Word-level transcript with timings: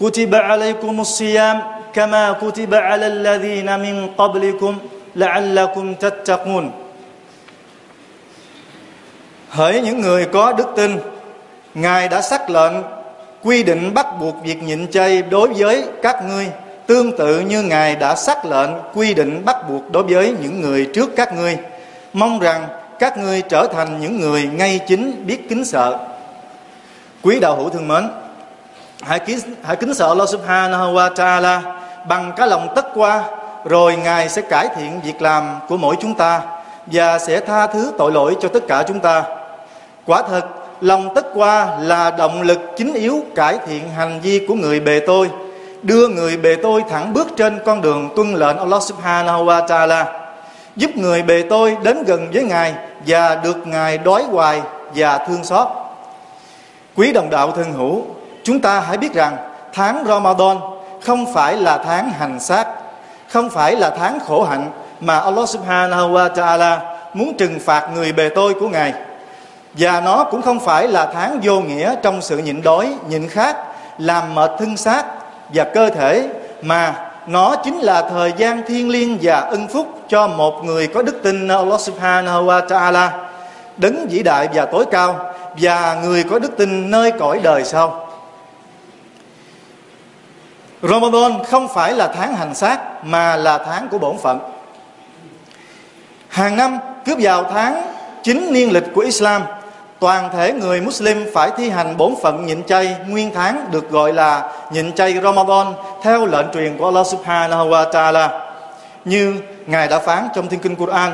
كتب 0.00 0.34
عليكم 0.34 1.00
الصيام 1.00 1.56
كما 1.92 2.32
كتب 2.32 2.74
على 2.74 3.06
الذين 3.06 3.68
من 3.80 3.96
قبلكم 4.18 4.74
لعلكم 5.16 5.94
تتقون 5.94 6.70
Hỡi 9.50 9.80
những 9.80 10.00
người 10.00 10.26
có 10.26 10.52
đức 10.52 10.68
tin 10.76 10.98
Ngài 11.74 12.08
đã 12.08 12.22
xác 12.22 12.50
lệnh 12.50 12.72
quy 13.42 13.62
định 13.62 13.94
bắt 13.94 14.06
buộc 14.20 14.36
việc 14.44 14.62
nhịn 14.62 14.88
chay 14.90 15.22
đối 15.22 15.48
với 15.48 15.84
các 16.02 16.24
ngươi 16.28 16.46
tương 16.86 17.16
tự 17.16 17.40
như 17.40 17.62
Ngài 17.62 17.96
đã 17.96 18.14
xác 18.14 18.44
lệnh 18.44 18.70
quy 18.94 19.14
định 19.14 19.44
bắt 19.44 19.56
buộc 19.68 19.90
đối 19.92 20.02
với 20.02 20.34
những 20.42 20.60
người 20.60 20.86
trước 20.94 21.10
các 21.16 21.34
ngươi 21.34 21.58
mong 22.12 22.38
rằng 22.38 22.68
các 22.98 23.18
ngươi 23.18 23.42
trở 23.42 23.66
thành 23.72 24.00
những 24.00 24.20
người 24.20 24.42
ngay 24.46 24.80
chính 24.86 25.26
biết 25.26 25.48
kính 25.48 25.64
sợ 25.64 25.98
quý 27.22 27.40
đạo 27.40 27.56
hữu 27.56 27.68
thương 27.68 27.88
mến 27.88 28.08
hãy 29.01 29.19
kính, 29.19 29.39
hãy 29.63 29.75
kính 29.75 29.93
sợ 29.93 30.07
Allah 30.07 30.29
subhanahu 30.29 30.93
wa 30.93 31.13
ta'ala 31.13 31.59
bằng 32.07 32.31
cái 32.35 32.47
lòng 32.47 32.67
tất 32.75 32.85
qua 32.93 33.23
rồi 33.65 33.95
Ngài 33.95 34.29
sẽ 34.29 34.41
cải 34.41 34.67
thiện 34.75 35.01
việc 35.01 35.21
làm 35.21 35.59
của 35.67 35.77
mỗi 35.77 35.95
chúng 36.01 36.15
ta 36.15 36.41
và 36.85 37.19
sẽ 37.19 37.39
tha 37.39 37.67
thứ 37.67 37.93
tội 37.97 38.11
lỗi 38.11 38.37
cho 38.41 38.49
tất 38.49 38.67
cả 38.67 38.83
chúng 38.87 38.99
ta 38.99 39.23
quả 40.05 40.21
thật 40.21 40.45
lòng 40.81 41.15
tất 41.15 41.25
qua 41.33 41.77
là 41.79 42.11
động 42.11 42.41
lực 42.41 42.59
chính 42.77 42.93
yếu 42.93 43.23
cải 43.35 43.57
thiện 43.67 43.89
hành 43.89 44.19
vi 44.21 44.45
của 44.47 44.53
người 44.53 44.79
bề 44.79 44.99
tôi 45.07 45.29
đưa 45.83 46.07
người 46.07 46.37
bề 46.37 46.55
tôi 46.55 46.83
thẳng 46.89 47.13
bước 47.13 47.27
trên 47.37 47.59
con 47.65 47.81
đường 47.81 48.09
tuân 48.15 48.33
lệnh 48.33 48.57
Allah 48.57 48.83
subhanahu 48.83 49.45
wa 49.45 49.67
ta'ala 49.67 50.05
giúp 50.75 50.97
người 50.97 51.23
bề 51.23 51.43
tôi 51.49 51.77
đến 51.83 52.03
gần 52.03 52.27
với 52.33 52.43
Ngài 52.43 52.75
và 53.07 53.35
được 53.35 53.67
Ngài 53.67 53.97
đói 53.97 54.23
hoài 54.23 54.61
và 54.95 55.17
thương 55.17 55.43
xót. 55.43 55.67
Quý 56.95 57.13
đồng 57.13 57.29
đạo 57.29 57.51
thân 57.51 57.73
hữu, 57.73 58.05
chúng 58.45 58.59
ta 58.59 58.79
hãy 58.79 58.97
biết 58.97 59.13
rằng 59.13 59.37
tháng 59.73 60.03
Ramadan 60.07 60.57
không 61.01 61.33
phải 61.33 61.57
là 61.57 61.77
tháng 61.77 62.09
hành 62.09 62.39
sát, 62.39 62.67
không 63.29 63.49
phải 63.49 63.75
là 63.75 63.89
tháng 63.89 64.19
khổ 64.19 64.43
hạnh 64.43 64.71
mà 64.99 65.19
Allah 65.19 65.49
subhanahu 65.49 66.09
wa 66.09 66.33
ta'ala 66.33 66.77
muốn 67.13 67.33
trừng 67.37 67.59
phạt 67.59 67.89
người 67.95 68.13
bề 68.13 68.29
tôi 68.29 68.53
của 68.53 68.67
Ngài. 68.67 68.93
Và 69.73 70.01
nó 70.01 70.23
cũng 70.23 70.41
không 70.41 70.59
phải 70.59 70.87
là 70.87 71.05
tháng 71.13 71.39
vô 71.43 71.59
nghĩa 71.59 71.95
trong 72.01 72.21
sự 72.21 72.37
nhịn 72.37 72.61
đói, 72.61 72.93
nhịn 73.09 73.27
khát, 73.27 73.57
làm 73.97 74.35
mệt 74.35 74.51
thân 74.59 74.77
xác 74.77 75.05
và 75.53 75.63
cơ 75.63 75.89
thể 75.89 76.29
mà 76.61 76.95
nó 77.27 77.55
chính 77.55 77.79
là 77.79 78.01
thời 78.01 78.33
gian 78.37 78.61
thiêng 78.67 78.89
liêng 78.89 79.17
và 79.21 79.39
ân 79.39 79.67
phúc 79.67 79.87
cho 80.09 80.27
một 80.27 80.65
người 80.65 80.87
có 80.87 81.01
đức 81.01 81.19
tin 81.23 81.47
Allah 81.47 81.79
subhanahu 81.79 82.45
wa 82.45 82.67
ta'ala 82.67 83.09
đấng 83.77 84.07
vĩ 84.09 84.23
đại 84.23 84.47
và 84.53 84.65
tối 84.65 84.85
cao 84.91 85.33
và 85.57 85.97
người 86.03 86.23
có 86.23 86.39
đức 86.39 86.57
tin 86.57 86.91
nơi 86.91 87.11
cõi 87.11 87.39
đời 87.43 87.63
sau 87.63 88.04
Ramadan 90.89 91.43
không 91.43 91.67
phải 91.67 91.93
là 91.93 92.07
tháng 92.07 92.35
hành 92.35 92.55
sát 92.55 93.05
mà 93.05 93.35
là 93.35 93.57
tháng 93.57 93.87
của 93.91 93.97
bổn 93.97 94.17
phận. 94.17 94.39
Hàng 96.29 96.57
năm 96.57 96.77
cướp 97.05 97.17
vào 97.21 97.43
tháng 97.43 97.81
chính 98.23 98.53
niên 98.53 98.71
lịch 98.71 98.83
của 98.95 99.01
Islam 99.01 99.41
toàn 99.99 100.29
thể 100.33 100.53
người 100.53 100.81
Muslim 100.81 101.25
phải 101.33 101.51
thi 101.57 101.69
hành 101.69 101.97
bổn 101.97 102.13
phận 102.21 102.45
nhịn 102.45 102.63
chay 102.63 102.95
nguyên 103.07 103.31
tháng 103.33 103.67
được 103.71 103.89
gọi 103.89 104.13
là 104.13 104.51
nhịn 104.71 104.93
chay 104.93 105.13
Ramadan 105.23 105.67
theo 106.01 106.25
lệnh 106.25 106.45
truyền 106.53 106.77
của 106.77 106.85
Allah 106.85 107.07
Subhanahu 107.07 107.69
wa 107.69 107.91
Taala. 107.91 108.41
Như 109.05 109.35
ngài 109.65 109.87
đã 109.87 109.99
phán 109.99 110.27
trong 110.35 110.47
thiên 110.47 110.59
kinh 110.59 110.75
Quran 110.75 111.11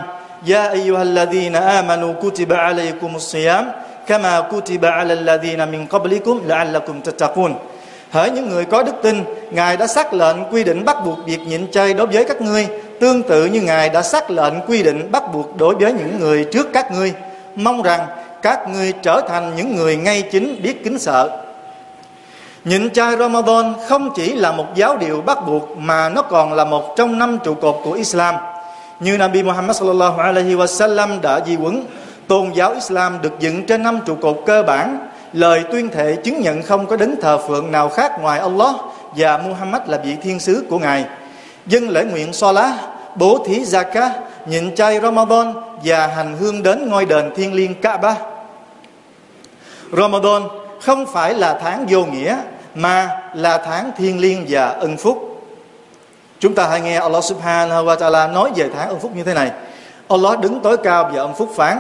Ya 0.48 0.70
ayyuhalladhina 0.70 1.60
amanu 1.60 2.14
kutiba 2.14 2.58
alaykumus 2.58 3.34
siyam 3.34 3.66
kama 4.08 4.42
kutiba 4.42 4.90
alal 4.90 5.26
ladhina 5.26 5.66
min 5.66 5.88
qablikum 5.88 6.48
la'allakum 6.48 7.02
tattaqun. 7.02 7.54
Hỡi 8.12 8.32
những 8.32 8.50
người 8.50 8.66
có 8.66 8.84
đức 8.84 8.96
tin, 9.02 9.24
Ngài 9.52 9.78
đã 9.78 9.88
xác 9.88 10.14
lệnh 10.14 10.38
quy 10.52 10.64
định 10.64 10.86
bắt 10.86 10.98
buộc 11.06 11.18
việc 11.26 11.40
nhịn 11.40 11.72
chay 11.72 11.94
đối 11.94 12.08
với 12.08 12.26
các 12.26 12.42
ngươi, 12.42 12.68
tương 13.00 13.24
tự 13.24 13.46
như 13.46 13.62
Ngài 13.62 13.90
đã 13.90 14.02
xác 14.02 14.32
lệnh 14.32 14.54
quy 14.68 14.84
định 14.84 15.12
bắt 15.12 15.34
buộc 15.34 15.58
đối 15.58 15.76
với 15.76 15.94
những 15.94 16.20
người 16.20 16.46
trước 16.52 16.68
các 16.74 16.92
ngươi. 16.92 17.14
Mong 17.56 17.82
rằng 17.82 18.08
các 18.42 18.68
ngươi 18.70 18.94
trở 19.02 19.22
thành 19.30 19.52
những 19.56 19.76
người 19.76 19.96
ngay 19.96 20.22
chính 20.22 20.62
biết 20.64 20.84
kính 20.84 21.00
sợ. 21.00 21.44
Nhịn 22.66 22.90
chay 22.90 23.18
Ramadan 23.18 23.74
không 23.88 24.10
chỉ 24.16 24.34
là 24.34 24.52
một 24.52 24.66
giáo 24.76 24.98
điều 24.98 25.22
bắt 25.22 25.38
buộc 25.48 25.78
mà 25.78 26.10
nó 26.10 26.22
còn 26.22 26.54
là 26.54 26.66
một 26.66 26.94
trong 26.98 27.20
năm 27.20 27.38
trụ 27.44 27.54
cột 27.54 27.76
của 27.84 27.92
Islam. 27.92 28.36
Như 29.00 29.18
Nabi 29.18 29.44
Muhammad 29.44 29.78
sallallahu 29.78 30.22
alaihi 30.22 30.56
wasallam 30.56 31.22
đã 31.22 31.40
di 31.46 31.56
huấn, 31.56 31.84
tôn 32.28 32.52
giáo 32.56 32.74
Islam 32.74 33.22
được 33.22 33.40
dựng 33.40 33.66
trên 33.66 33.84
năm 33.84 34.00
trụ 34.06 34.16
cột 34.16 34.44
cơ 34.46 34.64
bản, 34.64 35.08
lời 35.34 35.64
tuyên 35.72 35.90
thệ 35.90 36.16
chứng 36.24 36.42
nhận 36.42 36.64
không 36.64 36.88
có 36.88 36.96
đấng 36.96 37.22
thờ 37.22 37.38
phượng 37.48 37.72
nào 37.72 37.90
khác 37.90 38.12
ngoài 38.22 38.40
Allah 38.40 38.76
và 39.17 39.39
Muhammad 39.39 39.83
là 39.87 39.99
vị 40.05 40.17
thiên 40.23 40.41
sứ 40.41 40.65
của 40.71 40.79
Ngài. 40.79 41.05
Dân 41.67 41.89
lễ 41.89 42.05
nguyện 42.05 42.33
Salah, 42.33 42.73
bố 43.15 43.45
thí 43.47 43.65
Zakah, 43.65 44.11
nhịn 44.47 44.75
chay 44.75 45.01
Ramadan 45.01 45.55
và 45.85 46.07
hành 46.07 46.37
hương 46.41 46.63
đến 46.63 46.89
ngôi 46.89 47.05
đền 47.05 47.31
thiên 47.37 47.55
liêng 47.55 47.75
Kaaba. 47.75 48.15
Ramadan 49.93 50.43
không 50.81 51.07
phải 51.07 51.35
là 51.35 51.59
tháng 51.63 51.87
vô 51.89 52.05
nghĩa 52.05 52.37
mà 52.75 53.09
là 53.35 53.59
tháng 53.59 53.91
thiên 53.97 54.21
liêng 54.21 54.45
và 54.49 54.69
ân 54.69 54.97
phúc. 54.97 55.43
Chúng 56.41 56.55
ta 56.55 56.67
hãy 56.67 56.81
nghe 56.81 56.99
Allah 56.99 57.25
Subhanahu 57.25 57.85
wa 57.85 57.97
Taala 57.97 58.27
nói 58.27 58.51
về 58.57 58.69
tháng 58.75 58.89
ân 58.89 59.01
phúc 59.01 59.11
như 59.15 59.23
thế 59.25 59.35
này. 59.35 59.51
Allah 60.09 60.41
đứng 60.41 60.61
tối 60.61 60.77
cao 60.77 61.11
và 61.15 61.21
ân 61.21 61.35
phúc 61.35 61.51
phán: 61.57 61.77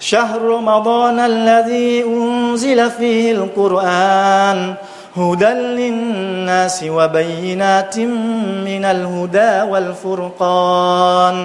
شهر 0.00 0.40
رمضان 0.42 1.18
الذي 1.20 2.02
أنزل 2.02 2.90
فيه 2.90 3.32
القرآن 3.32 4.74
هدى 5.16 5.52
للناس 5.78 6.84
وبينات 6.96 7.98
من 8.68 8.84
الهدى 8.84 9.52
والفرقان 9.70 11.36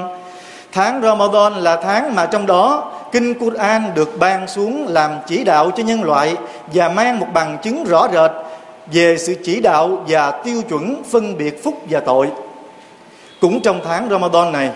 Tháng 0.75 1.01
Ramadan 1.01 1.53
là 1.53 1.75
tháng 1.75 2.15
mà 2.15 2.25
trong 2.25 2.45
đó 2.45 2.91
Kinh 3.11 3.33
Quran 3.33 3.93
được 3.95 4.19
ban 4.19 4.47
xuống 4.47 4.87
làm 4.87 5.11
chỉ 5.27 5.43
đạo 5.43 5.71
cho 5.71 5.83
nhân 5.83 6.03
loại 6.03 6.35
và 6.73 6.89
mang 6.89 7.19
một 7.19 7.27
bằng 7.33 7.57
chứng 7.63 7.83
rõ 7.83 8.07
rệt 8.13 8.31
về 8.91 9.17
sự 9.17 9.35
chỉ 9.43 9.61
đạo 9.61 10.03
và 10.07 10.31
tiêu 10.31 10.61
chuẩn 10.69 11.03
phân 11.03 11.37
biệt 11.37 11.63
phúc 11.63 11.73
và 11.89 11.99
tội. 11.99 12.27
Cũng 13.41 13.61
trong 13.61 13.79
tháng 13.85 14.09
Ramadan 14.09 14.51
này, 14.51 14.69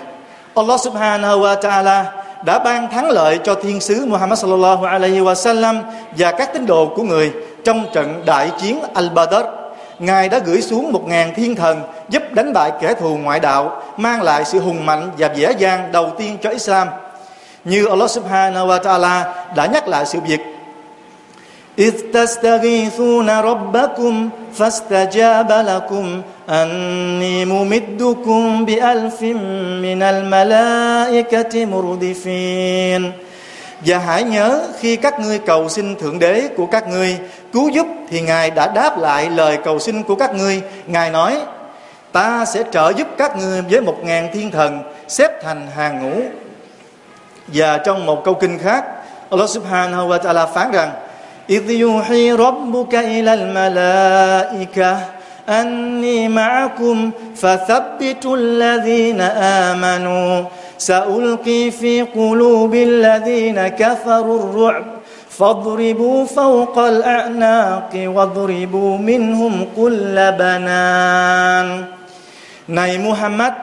Allah 0.56 0.80
Subhanahu 0.80 1.40
wa 1.40 1.62
Ta'ala 1.62 2.04
đã 2.46 2.60
ban 2.60 2.92
thắng 2.92 3.10
lợi 3.10 3.40
cho 3.44 3.56
thiên 3.56 3.80
sứ 3.80 4.06
Muhammad 4.06 4.40
sallallahu 4.40 4.86
alaihi 4.86 5.20
wasallam 5.20 5.82
và 6.18 6.32
các 6.32 6.54
tín 6.54 6.66
đồ 6.66 6.92
của 6.96 7.04
người 7.04 7.32
trong 7.64 7.86
trận 7.94 8.22
đại 8.26 8.52
chiến 8.62 8.80
Al-Badr. 8.94 9.44
Ngài 10.00 10.30
đã 10.30 10.40
gửi 10.40 10.62
xuống 10.62 10.92
một 10.92 11.08
ngàn 11.08 11.34
thiên 11.36 11.56
thần 11.56 11.82
giúp 12.10 12.24
đánh 12.34 12.54
bại 12.54 12.72
kẻ 12.82 12.94
thù 12.94 13.18
ngoại 13.18 13.40
đạo, 13.40 13.82
mang 13.98 14.22
lại 14.22 14.46
sự 14.46 14.60
hùng 14.60 14.86
mạnh 14.86 15.12
và 15.18 15.28
vẻ 15.28 15.54
vang 15.60 15.92
đầu 15.92 16.10
tiên 16.18 16.38
cho 16.42 16.50
Islam. 16.50 16.88
Như 17.64 17.86
Allah 17.86 18.10
subhanahu 18.10 18.68
wa 18.68 18.80
ta'ala 18.80 19.24
đã 19.56 19.66
nhắc 19.66 19.88
lại 19.88 20.06
sự 20.06 20.20
việc 20.20 20.40
إذ 21.80 21.94
تستغيثون 22.14 23.30
ربكم 23.30 24.30
فاستجاب 24.58 25.52
لكم 25.52 26.22
أني 26.50 27.46
ممدكم 27.46 28.66
بألف 28.66 29.22
من 29.86 30.04
الملائكة 30.04 31.66
مردفين 31.66 33.12
Và 33.86 33.98
hãy 33.98 34.24
nhớ 34.24 34.68
khi 34.80 34.96
các 34.96 35.20
ngươi 35.20 35.40
cầu 35.40 35.70
xin 35.70 35.96
Thượng 35.96 36.20
Đế 36.20 36.48
của 36.58 36.66
các 36.66 36.88
ngươi 36.88 37.18
cứu 37.54 37.70
giúp 37.70 37.88
thì 38.10 38.22
Ngài 38.22 38.52
đã 38.52 38.68
đáp 38.68 38.98
lại 38.98 39.30
lời 39.30 39.58
cầu 39.64 39.80
xin 39.80 40.04
của 40.04 40.16
các 40.16 40.36
ngươi. 40.36 40.62
Ngài 40.88 41.10
nói, 41.10 41.38
ta 42.12 42.46
sẽ 42.46 42.64
trợ 42.72 42.94
giúp 42.98 43.08
các 43.18 43.38
ngươi 43.38 43.62
với 43.62 43.82
một 43.82 43.98
ngàn 44.04 44.30
thiên 44.34 44.52
thần 44.52 44.80
xếp 45.08 45.44
thành 45.44 45.68
hàng 45.76 46.04
ngũ. 46.04 46.22
Và 47.48 47.78
trong 47.78 48.06
một 48.06 48.24
câu 48.26 48.34
kinh 48.34 48.60
khác, 48.60 48.86
Allah 49.30 49.50
Subhanahu 49.50 50.08
wa 50.08 50.20
Ta'ala 50.20 50.48
phán 50.48 50.72
rằng, 50.72 50.92
إذ 51.50 51.70
يوحي 51.70 52.32
ربك 52.32 52.94
إلى 52.96 53.34
الملائكة 53.34 54.98
أني 55.50 56.30
معكم 56.30 57.12
فثبتوا 57.42 58.36
الذين 58.38 59.22
آمنوا 59.66 60.44
سألقي 60.84 61.72
في 61.72 62.02
قلوب 62.02 62.74
الذين 62.74 63.68
كفروا 63.68 64.40
الرعب 64.40 64.86
فاضربوا 65.40 66.26
فوق 66.26 66.78
الأعناق 66.80 67.92
واضربوا 67.96 68.98
منهم 68.98 69.68
كل 69.78 70.16
بنان 70.40 71.84
Này 72.68 72.98
Muhammad 72.98 73.54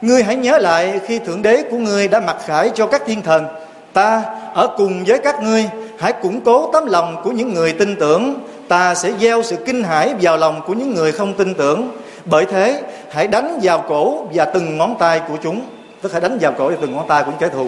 Ngươi 0.00 0.22
hãy 0.22 0.36
nhớ 0.36 0.58
lại 0.58 1.00
khi 1.06 1.18
Thượng 1.18 1.42
Đế 1.42 1.62
của 1.70 1.76
ngươi 1.76 2.08
đã 2.08 2.20
mặc 2.20 2.36
khải 2.46 2.70
cho 2.74 2.86
các 2.86 3.02
thiên 3.06 3.22
thần 3.22 3.46
Ta 3.92 4.22
ở 4.54 4.68
cùng 4.76 5.04
với 5.06 5.18
các 5.18 5.42
ngươi 5.42 5.68
Hãy 5.98 6.12
củng 6.12 6.40
cố 6.40 6.70
tấm 6.72 6.86
lòng 6.86 7.16
của 7.24 7.30
những 7.30 7.54
người 7.54 7.72
tin 7.72 7.96
tưởng 7.96 8.34
Ta 8.68 8.94
sẽ 8.94 9.12
gieo 9.20 9.42
sự 9.42 9.56
kinh 9.56 9.82
hãi 9.84 10.14
vào 10.20 10.36
lòng 10.36 10.60
của 10.66 10.72
những 10.72 10.94
người 10.94 11.12
không 11.12 11.34
tin 11.34 11.54
tưởng 11.54 11.90
Bởi 12.24 12.44
thế 12.44 12.82
hãy 13.10 13.26
đánh 13.26 13.60
vào 13.62 13.84
cổ 13.88 14.24
và 14.34 14.44
từng 14.44 14.78
ngón 14.78 14.96
tay 14.98 15.20
của 15.28 15.36
chúng 15.42 15.60
Tức 16.05 16.11
thể 16.11 16.19
đánh 16.19 16.37
vào 16.41 16.51
cổ 16.57 16.69
và 16.69 16.75
từng 16.81 16.95
ngón 16.95 17.07
tay 17.07 17.23
của 17.23 17.31
những 17.31 17.39
kẻ 17.39 17.47
thù 17.49 17.67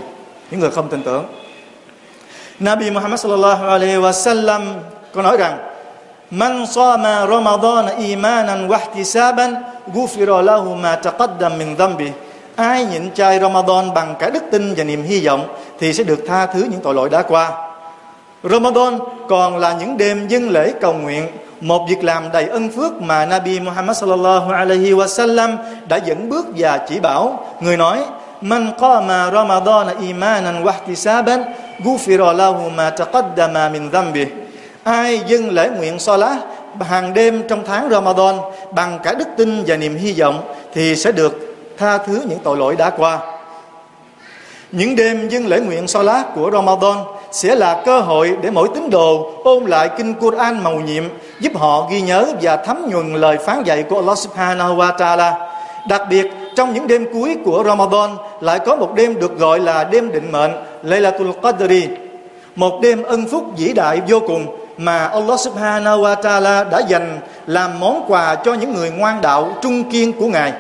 Những 0.51 0.59
người 0.59 0.71
không 0.71 0.89
tin 0.89 1.03
tưởng 1.03 1.25
Nabi 2.59 2.91
Muhammad 2.91 3.19
sallallahu 3.19 3.67
alaihi 3.67 3.95
wasallam 3.95 4.61
có 5.13 5.21
nói 5.21 5.37
rằng 5.37 5.57
Man 6.31 6.65
sama 6.67 7.27
Ramadan 7.27 7.97
imanan 7.97 8.67
wa 8.67 8.79
ihtisaban 8.79 9.55
ghufira 9.93 10.41
lahu 10.41 10.75
ma 10.75 10.95
taqaddam 10.95 11.57
min 11.57 11.75
dhanbi. 11.77 12.11
Ai 12.55 12.85
nhịn 12.85 13.11
chay 13.11 13.39
Ramadan 13.39 13.93
bằng 13.93 14.15
cả 14.19 14.29
đức 14.29 14.43
tin 14.51 14.73
và 14.77 14.83
niềm 14.83 15.03
hy 15.03 15.25
vọng 15.25 15.55
thì 15.79 15.93
sẽ 15.93 16.03
được 16.03 16.19
tha 16.27 16.45
thứ 16.45 16.67
những 16.71 16.81
tội 16.81 16.93
lỗi 16.93 17.09
đã 17.09 17.23
qua. 17.23 17.51
Ramadan 18.43 18.99
còn 19.29 19.57
là 19.57 19.73
những 19.79 19.97
đêm 19.97 20.27
dân 20.27 20.49
lễ 20.49 20.73
cầu 20.81 20.93
nguyện, 20.93 21.27
một 21.61 21.85
việc 21.89 22.03
làm 22.03 22.31
đầy 22.31 22.45
ân 22.45 22.69
phước 22.69 23.01
mà 23.01 23.25
Nabi 23.25 23.59
Muhammad 23.59 23.97
sallallahu 23.97 24.51
alaihi 24.51 24.91
wasallam 24.91 25.57
đã 25.87 25.97
dẫn 25.97 26.29
bước 26.29 26.45
và 26.57 26.77
chỉ 26.89 26.99
bảo. 26.99 27.45
Người 27.59 27.77
nói: 27.77 27.99
من 28.41 28.71
قام 28.71 29.07
Ramadan 29.07 29.87
إيمانا 30.01 30.51
واحتسابا 30.65 31.35
غفر 31.85 32.21
له 32.33 32.69
ما 32.77 32.89
تقدم 32.89 33.53
من 33.73 33.89
ذنبه 33.89 34.27
ai 34.83 35.21
dâng 35.27 35.51
lễ 35.51 35.69
nguyện 35.77 35.99
so 35.99 36.17
lá 36.17 36.37
hàng 36.79 37.13
đêm 37.13 37.43
trong 37.49 37.63
tháng 37.67 37.89
Ramadan 37.89 38.35
bằng 38.71 38.99
cả 39.03 39.13
đức 39.13 39.27
tin 39.37 39.63
và 39.67 39.75
niềm 39.75 39.95
hy 39.95 40.13
vọng 40.19 40.41
thì 40.73 40.95
sẽ 40.95 41.11
được 41.11 41.55
tha 41.77 41.97
thứ 41.97 42.23
những 42.29 42.39
tội 42.43 42.57
lỗi 42.57 42.75
đã 42.75 42.89
qua 42.89 43.19
những 44.71 44.95
đêm 44.95 45.29
dâng 45.29 45.47
lễ 45.47 45.59
nguyện 45.59 45.87
so 45.87 46.01
lá 46.01 46.23
của 46.35 46.49
Ramadan 46.53 46.97
sẽ 47.31 47.55
là 47.55 47.81
cơ 47.85 47.99
hội 47.99 48.37
để 48.41 48.49
mỗi 48.49 48.69
tín 48.75 48.89
đồ 48.89 49.31
ôn 49.43 49.65
lại 49.65 49.89
kinh 49.97 50.13
Quran 50.13 50.63
màu 50.63 50.75
nhiệm, 50.75 51.03
giúp 51.39 51.51
họ 51.55 51.87
ghi 51.91 52.01
nhớ 52.01 52.25
và 52.41 52.57
thấm 52.57 52.85
nhuần 52.89 53.13
lời 53.13 53.37
phán 53.37 53.63
dạy 53.63 53.83
của 53.83 53.95
Allah 53.95 54.17
Subhanahu 54.17 54.75
wa 54.75 54.97
Taala. 54.97 55.35
Đặc 55.87 56.01
biệt 56.09 56.31
trong 56.57 56.73
những 56.73 56.87
đêm 56.87 57.05
cuối 57.13 57.37
của 57.45 57.63
Ramadan 57.65 58.09
lại 58.41 58.59
có 58.59 58.75
một 58.75 58.95
đêm 58.95 59.19
được 59.19 59.39
gọi 59.39 59.59
là 59.59 59.83
đêm 59.83 60.11
định 60.11 60.31
mệnh 60.31 60.51
Laylatul 60.83 61.29
Qadri 61.41 61.87
một 62.55 62.79
đêm 62.81 63.03
ân 63.03 63.25
phúc 63.25 63.43
vĩ 63.57 63.73
đại 63.73 64.01
vô 64.07 64.19
cùng 64.19 64.45
mà 64.77 65.07
Allah 65.07 65.39
Subhanahu 65.39 66.01
wa 66.01 66.15
Taala 66.15 66.63
đã 66.63 66.79
dành 66.79 67.19
làm 67.47 67.79
món 67.79 68.05
quà 68.07 68.35
cho 68.35 68.53
những 68.53 68.73
người 68.73 68.91
ngoan 68.91 69.21
đạo 69.21 69.57
trung 69.61 69.91
kiên 69.91 70.13
của 70.13 70.27
Ngài. 70.27 70.53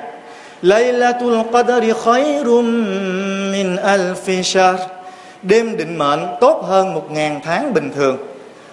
Laylatul 0.61 1.37
Qadri 1.51 1.93
khairum 2.03 2.65
min 3.51 3.75
alfi 3.75 4.41
shahr. 4.41 4.79
Đêm 5.41 5.77
định 5.77 5.97
mệnh 5.97 6.19
tốt 6.39 6.65
hơn 6.67 6.93
một 6.93 7.11
ngàn 7.11 7.39
tháng 7.45 7.73
bình 7.73 7.91
thường. 7.95 8.17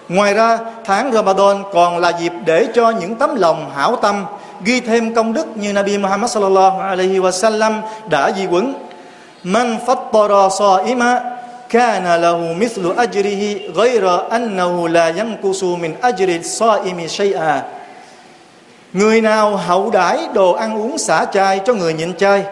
Ngoài 0.09 0.33
ra, 0.33 0.57
tháng 0.85 1.11
Ramadan 1.11 1.63
còn 1.73 1.97
là 1.97 2.11
dịp 2.19 2.31
để 2.45 2.67
cho 2.75 2.89
những 2.89 3.15
tấm 3.15 3.35
lòng 3.35 3.71
hảo 3.75 3.95
tâm 3.95 4.25
ghi 4.63 4.79
thêm 4.79 5.13
công 5.13 5.33
đức 5.33 5.57
như 5.57 5.73
Nabi 5.73 5.97
Muhammad 5.97 6.31
sallallahu 6.31 6.79
alaihi 6.79 7.19
wasallam 7.19 7.81
đã 8.09 8.31
di 8.31 8.45
quấn 8.45 8.73
man 9.43 9.77
fattara 9.85 10.49
sa'ima, 10.49 11.19
kana 11.69 12.17
lahu 12.17 12.53
mithlu 12.53 12.93
ajrihi 12.93 13.73
ghayra 13.75 14.17
annahu 14.29 14.87
la 14.87 15.11
yanqusu 15.17 15.75
min 15.75 15.93
ajri 16.01 16.43
sa'imi 16.43 17.07
shay'a. 17.07 17.61
Người 18.93 19.21
nào 19.21 19.55
hậu 19.55 19.89
đãi 19.89 20.17
đồ 20.33 20.51
ăn 20.51 20.81
uống 20.81 20.97
xả 20.97 21.25
chay 21.25 21.59
cho 21.65 21.73
người 21.73 21.93
nhịn 21.93 22.13
chay 22.13 22.43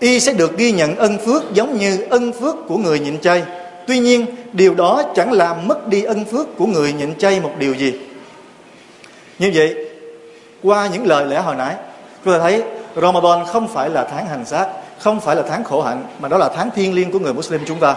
y 0.00 0.20
sẽ 0.20 0.32
được 0.32 0.58
ghi 0.58 0.72
nhận 0.72 0.96
ân 0.96 1.18
phước 1.18 1.52
giống 1.52 1.78
như 1.78 2.06
ân 2.10 2.32
phước 2.32 2.54
của 2.68 2.76
người 2.76 2.98
nhịn 2.98 3.18
chay 3.20 3.42
tuy 3.88 3.98
nhiên, 3.98 4.26
điều 4.52 4.74
đó 4.74 5.02
chẳng 5.14 5.32
làm 5.32 5.68
mất 5.68 5.88
đi 5.88 6.02
ân 6.02 6.24
phước 6.24 6.56
của 6.56 6.66
người 6.66 6.92
nhịn 6.92 7.18
chay 7.18 7.40
một 7.40 7.50
điều 7.58 7.74
gì. 7.74 7.92
Như 9.38 9.50
vậy 9.54 9.87
qua 10.62 10.86
những 10.86 11.06
lời 11.06 11.26
lẽ 11.26 11.40
hồi 11.40 11.54
nãy 11.54 11.74
chúng 12.24 12.34
ta 12.34 12.40
thấy 12.40 12.62
Ramadan 12.96 13.46
không 13.46 13.68
phải 13.68 13.90
là 13.90 14.04
tháng 14.04 14.26
hành 14.26 14.44
xác 14.44 14.66
không 14.98 15.20
phải 15.20 15.36
là 15.36 15.42
tháng 15.48 15.64
khổ 15.64 15.82
hạnh 15.82 16.04
mà 16.18 16.28
đó 16.28 16.38
là 16.38 16.48
tháng 16.48 16.70
thiêng 16.70 16.94
liêng 16.94 17.12
của 17.12 17.18
người 17.18 17.34
Muslim 17.34 17.60
chúng 17.66 17.78
ta 17.78 17.94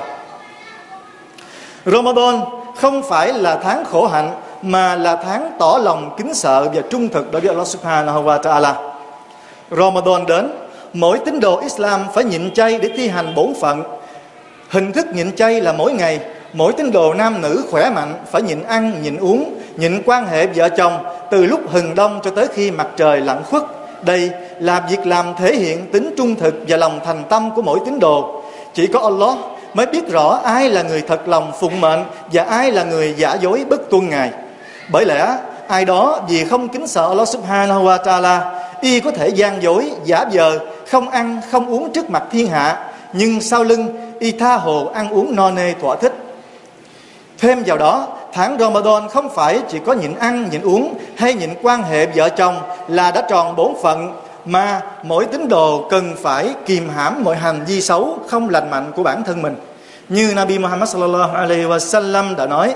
Ramadan 1.86 2.42
không 2.76 3.04
phải 3.04 3.34
là 3.34 3.60
tháng 3.64 3.86
khổ 3.86 4.08
hạnh 4.08 4.36
mà 4.62 4.96
là 4.96 5.16
tháng 5.16 5.52
tỏ 5.60 5.80
lòng 5.84 6.16
kính 6.18 6.34
sợ 6.34 6.70
và 6.74 6.82
trung 6.90 7.10
thực 7.10 7.32
đối 7.32 7.42
với 7.42 7.50
Allah 7.50 7.68
Subhanahu 7.68 8.24
wa 8.24 8.38
Taala. 8.38 8.76
Ramadan 9.72 10.26
đến, 10.28 10.52
mỗi 10.94 11.20
tín 11.26 11.40
đồ 11.40 11.60
Islam 11.60 12.06
phải 12.14 12.24
nhịn 12.24 12.54
chay 12.54 12.80
để 12.80 12.90
thi 12.98 13.08
hành 13.08 13.36
bổn 13.36 13.54
phận. 13.62 13.84
Hình 14.70 14.92
thức 14.92 15.08
nhịn 15.14 15.36
chay 15.36 15.62
là 15.62 15.72
mỗi 15.72 15.94
ngày, 15.94 16.20
mỗi 16.54 16.74
tín 16.74 16.92
đồ 16.92 17.14
nam 17.14 17.42
nữ 17.42 17.64
khỏe 17.72 17.90
mạnh 17.90 18.14
phải 18.32 18.42
nhịn 18.42 18.64
ăn, 18.64 19.04
nhịn 19.04 19.18
uống, 19.18 19.61
nhịn 19.78 20.02
quan 20.06 20.28
hệ 20.28 20.48
vợ 20.48 20.70
chồng 20.70 20.94
từ 21.32 21.46
lúc 21.46 21.62
hừng 21.70 21.96
đông 21.96 22.20
cho 22.24 22.32
tới 22.32 22.48
khi 22.54 22.72
mặt 22.72 22.88
trời 22.98 23.22
lặn 23.22 23.44
khuất. 23.44 23.64
Đây 24.02 24.30
là 24.60 24.84
việc 24.90 25.08
làm 25.08 25.34
thể 25.40 25.56
hiện 25.56 25.92
tính 25.92 26.14
trung 26.18 26.36
thực 26.36 26.56
và 26.68 26.78
lòng 26.78 27.00
thành 27.06 27.24
tâm 27.30 27.52
của 27.56 27.62
mỗi 27.62 27.80
tín 27.86 28.00
đồ. 28.00 28.44
Chỉ 28.74 28.88
có 28.88 29.00
Allah 29.00 29.38
mới 29.74 29.86
biết 29.86 30.08
rõ 30.12 30.40
ai 30.44 30.70
là 30.70 30.84
người 30.84 31.02
thật 31.02 31.28
lòng 31.28 31.52
phụng 31.60 31.82
mệnh 31.82 32.04
và 32.32 32.44
ai 32.44 32.72
là 32.72 32.84
người 32.84 33.14
giả 33.18 33.38
dối 33.42 33.66
bất 33.70 33.90
tuân 33.90 34.10
Ngài. 34.10 34.32
Bởi 34.90 35.06
lẽ 35.06 35.38
ai 35.68 35.86
đó 35.86 36.20
vì 36.30 36.46
không 36.46 36.70
kính 36.70 36.88
sợ 36.88 37.08
Allah 37.08 37.28
subhanahu 37.28 37.84
wa 37.84 37.98
ta'ala 38.04 38.40
y 38.82 39.00
có 39.00 39.12
thể 39.12 39.28
gian 39.28 39.64
dối, 39.64 39.92
giả 40.06 40.26
vờ, 40.34 40.60
không 40.88 41.10
ăn, 41.10 41.42
không 41.52 41.68
uống 41.68 41.92
trước 41.92 42.10
mặt 42.10 42.24
thiên 42.32 42.48
hạ 42.48 42.92
nhưng 43.14 43.42
sau 43.42 43.64
lưng 43.64 44.14
y 44.20 44.32
tha 44.32 44.56
hồ 44.56 44.92
ăn 44.94 45.10
uống 45.10 45.36
no 45.36 45.52
nê 45.52 45.74
thỏa 45.74 45.96
thích. 45.96 46.14
Thêm 47.40 47.64
vào 47.66 47.78
đó, 47.78 48.08
tháng 48.34 48.58
Ramadan 48.60 49.10
không 49.10 49.30
phải 49.36 49.60
chỉ 49.70 49.80
có 49.86 49.94
nhịn 49.94 50.16
ăn, 50.16 50.50
nhịn 50.50 50.62
uống 50.62 50.94
hay 51.18 51.34
nhịn 51.34 51.50
quan 51.62 51.84
hệ 51.84 52.06
vợ 52.06 52.30
chồng 52.30 52.56
là 52.88 53.12
đã 53.12 53.22
tròn 53.30 53.56
bổn 53.56 53.74
phận 53.84 54.14
mà 54.46 54.82
mỗi 55.04 55.26
tín 55.26 55.48
đồ 55.48 55.88
cần 55.90 56.16
phải 56.22 56.50
kìm 56.66 56.90
hãm 56.90 57.24
mọi 57.24 57.36
hành 57.36 57.66
vi 57.68 57.82
xấu 57.82 58.20
không 58.28 58.50
lành 58.50 58.70
mạnh 58.72 58.92
của 58.96 59.04
bản 59.04 59.24
thân 59.24 59.42
mình. 59.42 59.56
Như 60.10 60.34
Nabi 60.36 60.60
Muhammad 60.60 60.90
sallallahu 60.90 61.36
alaihi 61.36 61.66
wasallam 61.66 62.36
đã 62.36 62.46
nói: 62.46 62.76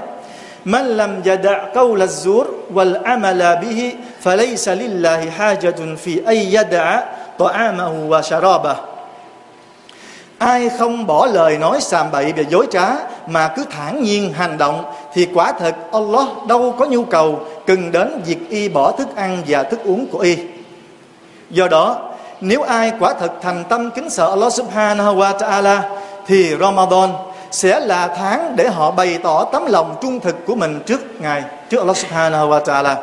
"Man 0.66 0.86
lam 0.86 1.22
yada' 1.24 1.74
qawl 1.74 1.98
az-zur 1.98 2.46
wal 2.74 3.04
amala 3.04 3.56
bihi 3.56 3.92
falaysa 4.24 4.76
lillahi 4.76 5.30
hajatun 5.38 5.96
fi 6.06 6.26
ay 6.26 6.56
yada'a 6.56 7.02
ta'amahu 7.38 8.10
wa 8.10 8.22
sharabahu." 8.22 8.76
Ai 10.38 10.70
không 10.70 11.08
bỏ 11.08 11.26
lời 11.26 11.58
nói 11.58 11.82
sàm 11.82 12.12
bậy 12.12 12.34
và 12.38 12.44
dối 12.50 12.68
trá 12.72 12.88
mà 13.28 13.48
cứ 13.48 13.66
thản 13.72 14.04
nhiên 14.04 14.34
hành 14.34 14.58
động 14.58 14.94
thì 15.16 15.28
quả 15.34 15.52
thật 15.52 15.76
Allah 15.92 16.28
đâu 16.48 16.76
có 16.80 16.86
nhu 16.86 17.04
cầu 17.04 17.40
cần 17.68 17.92
đến 17.92 18.22
việc 18.26 18.50
y 18.50 18.70
bỏ 18.70 18.92
thức 18.92 19.16
ăn 19.16 19.44
và 19.48 19.64
thức 19.64 19.80
uống 19.86 20.08
của 20.12 20.20
y. 20.20 20.38
Do 21.50 21.68
đó, 21.68 21.98
nếu 22.42 22.62
ai 22.62 22.92
quả 23.00 23.14
thật 23.14 23.32
thành 23.42 23.64
tâm 23.70 23.92
kính 23.92 24.10
sợ 24.10 24.30
Allah 24.30 24.54
subhanahu 24.54 25.16
wa 25.16 25.38
ta'ala 25.38 25.80
thì 26.28 26.56
Ramadan 26.60 27.10
sẽ 27.52 27.80
là 27.80 28.08
tháng 28.08 28.56
để 28.56 28.70
họ 28.70 28.92
bày 28.92 29.18
tỏ 29.24 29.46
tấm 29.52 29.66
lòng 29.66 29.96
trung 30.02 30.20
thực 30.20 30.46
của 30.46 30.56
mình 30.56 30.80
trước 30.86 31.22
Ngài, 31.22 31.44
trước 31.70 31.78
Allah 31.78 31.98
subhanahu 31.98 32.50
wa 32.50 32.64
ta'ala. 32.64 32.96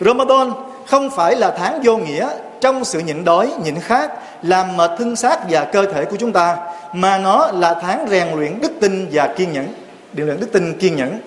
Ramadan 0.00 0.52
không 0.86 1.10
phải 1.10 1.36
là 1.36 1.50
tháng 1.50 1.80
vô 1.82 1.96
nghĩa 1.96 2.28
trong 2.60 2.84
sự 2.84 2.98
nhịn 2.98 3.24
đói, 3.24 3.50
nhịn 3.64 3.80
khát, 3.80 4.10
làm 4.42 4.76
mệt 4.76 4.90
thân 4.98 5.16
xác 5.16 5.50
và 5.50 5.64
cơ 5.64 5.86
thể 5.92 6.04
của 6.04 6.16
chúng 6.16 6.32
ta, 6.32 6.56
mà 6.92 7.18
nó 7.18 7.50
là 7.52 7.74
tháng 7.74 8.06
rèn 8.10 8.28
luyện 8.36 8.60
đức 8.60 8.72
tin 8.80 9.08
và 9.12 9.26
kiên 9.36 9.52
nhẫn 9.52 9.66
điều 10.12 10.26
luyện 10.26 10.40
đức 10.40 10.52
tin 10.52 10.78
kiên 10.78 10.96
nhẫn 10.96 11.20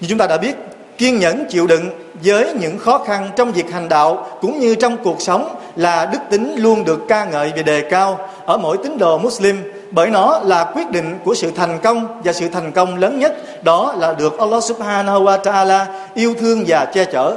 như 0.00 0.08
chúng 0.08 0.18
ta 0.18 0.26
đã 0.26 0.38
biết, 0.38 0.54
kiên 0.98 1.18
nhẫn 1.18 1.44
chịu 1.48 1.66
đựng 1.66 1.90
với 2.24 2.54
những 2.60 2.78
khó 2.78 2.98
khăn 2.98 3.30
trong 3.36 3.52
việc 3.52 3.70
hành 3.70 3.88
đạo 3.88 4.26
cũng 4.40 4.60
như 4.60 4.74
trong 4.74 4.96
cuộc 5.04 5.22
sống 5.22 5.56
là 5.76 6.06
đức 6.06 6.18
tính 6.30 6.54
luôn 6.56 6.84
được 6.84 7.00
ca 7.08 7.24
ngợi 7.24 7.52
và 7.56 7.62
đề 7.62 7.80
cao 7.80 8.28
ở 8.46 8.58
mỗi 8.58 8.76
tín 8.82 8.98
đồ 8.98 9.18
Muslim, 9.18 9.72
bởi 9.90 10.10
nó 10.10 10.40
là 10.44 10.64
quyết 10.64 10.90
định 10.90 11.18
của 11.24 11.34
sự 11.34 11.50
thành 11.56 11.78
công 11.82 12.20
và 12.24 12.32
sự 12.32 12.48
thành 12.48 12.72
công 12.72 12.96
lớn 12.98 13.18
nhất, 13.18 13.64
đó 13.64 13.94
là 13.98 14.12
được 14.12 14.38
Allah 14.38 14.64
Subhanahu 14.64 15.24
wa 15.24 15.42
Ta'ala 15.42 15.84
yêu 16.14 16.34
thương 16.40 16.64
và 16.66 16.84
che 16.84 17.04
chở. 17.04 17.36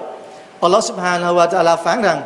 Allah 0.61 0.83
Subhanahu 0.83 1.35
wa 1.35 1.49
Ta'ala 1.49 1.77
phán 1.77 2.01
rằng: 2.01 2.21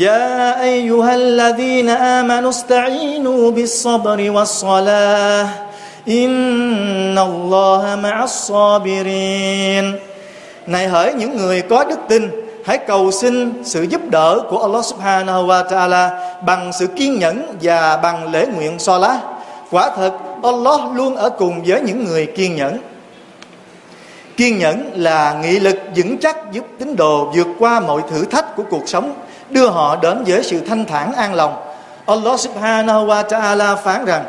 "Ya 0.00 0.52
ayyuhalladhina 0.52 1.96
amanu 1.96 2.50
ista'inu 2.50 3.54
bis-sabri 3.54 4.32
was-salah" 4.32 5.69
Inna 6.10 7.22
Allah 7.22 7.98
ma'as-sabirin. 7.98 9.98
Này 10.66 10.88
hỡi 10.88 11.14
những 11.14 11.36
người 11.36 11.62
có 11.62 11.84
đức 11.84 11.98
tin 12.08 12.30
Hãy 12.64 12.78
cầu 12.78 13.10
xin 13.10 13.64
sự 13.64 13.82
giúp 13.82 14.00
đỡ 14.10 14.40
của 14.50 14.58
Allah 14.58 14.84
subhanahu 14.84 15.46
wa 15.46 15.68
ta'ala 15.68 16.10
Bằng 16.46 16.72
sự 16.72 16.86
kiên 16.86 17.18
nhẫn 17.18 17.56
và 17.62 17.96
bằng 17.96 18.32
lễ 18.32 18.46
nguyện 18.46 18.78
salat. 18.78 19.20
Quả 19.70 19.90
thật 19.96 20.12
Allah 20.42 20.80
luôn 20.94 21.16
ở 21.16 21.30
cùng 21.30 21.62
với 21.66 21.80
những 21.80 22.04
người 22.04 22.26
kiên 22.26 22.56
nhẫn. 22.56 22.78
Kiên 24.36 24.58
nhẫn 24.58 24.90
là 24.94 25.40
nghị 25.42 25.60
lực 25.60 25.76
vững 25.96 26.18
chắc 26.18 26.52
giúp 26.52 26.64
tín 26.78 26.96
đồ 26.96 27.32
vượt 27.34 27.46
qua 27.58 27.80
mọi 27.80 28.02
thử 28.10 28.24
thách 28.24 28.56
của 28.56 28.64
cuộc 28.70 28.88
sống, 28.88 29.14
đưa 29.50 29.68
họ 29.68 29.96
đến 29.96 30.24
với 30.26 30.42
sự 30.42 30.60
thanh 30.68 30.84
thản 30.84 31.12
an 31.12 31.34
lòng. 31.34 31.56
Allah 32.06 32.40
subhanahu 32.40 33.06
wa 33.06 33.24
ta'ala 33.24 33.76
phán 33.76 34.04
rằng: 34.04 34.24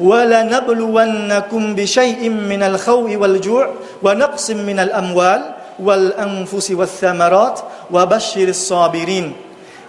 وَلَنَبْلُوَنَّكُمْ 0.00 1.62
بِشَيْءٍ 1.74 2.20
مِّنَ 2.30 2.62
الْخَوْءِ 2.62 3.16
وَالْجُوعِ 3.16 3.66
وَنَقْصٍ 4.02 4.50
مِّنَ 4.50 4.78
الْأَمْوَالِ 4.78 5.40
وَالْأَنفُسِ 5.82 6.66
وَالثَّمَرَاتِ 6.78 7.56
وَبَشِّرِ 7.90 8.48
الصَّابِرِينَ 8.48 9.32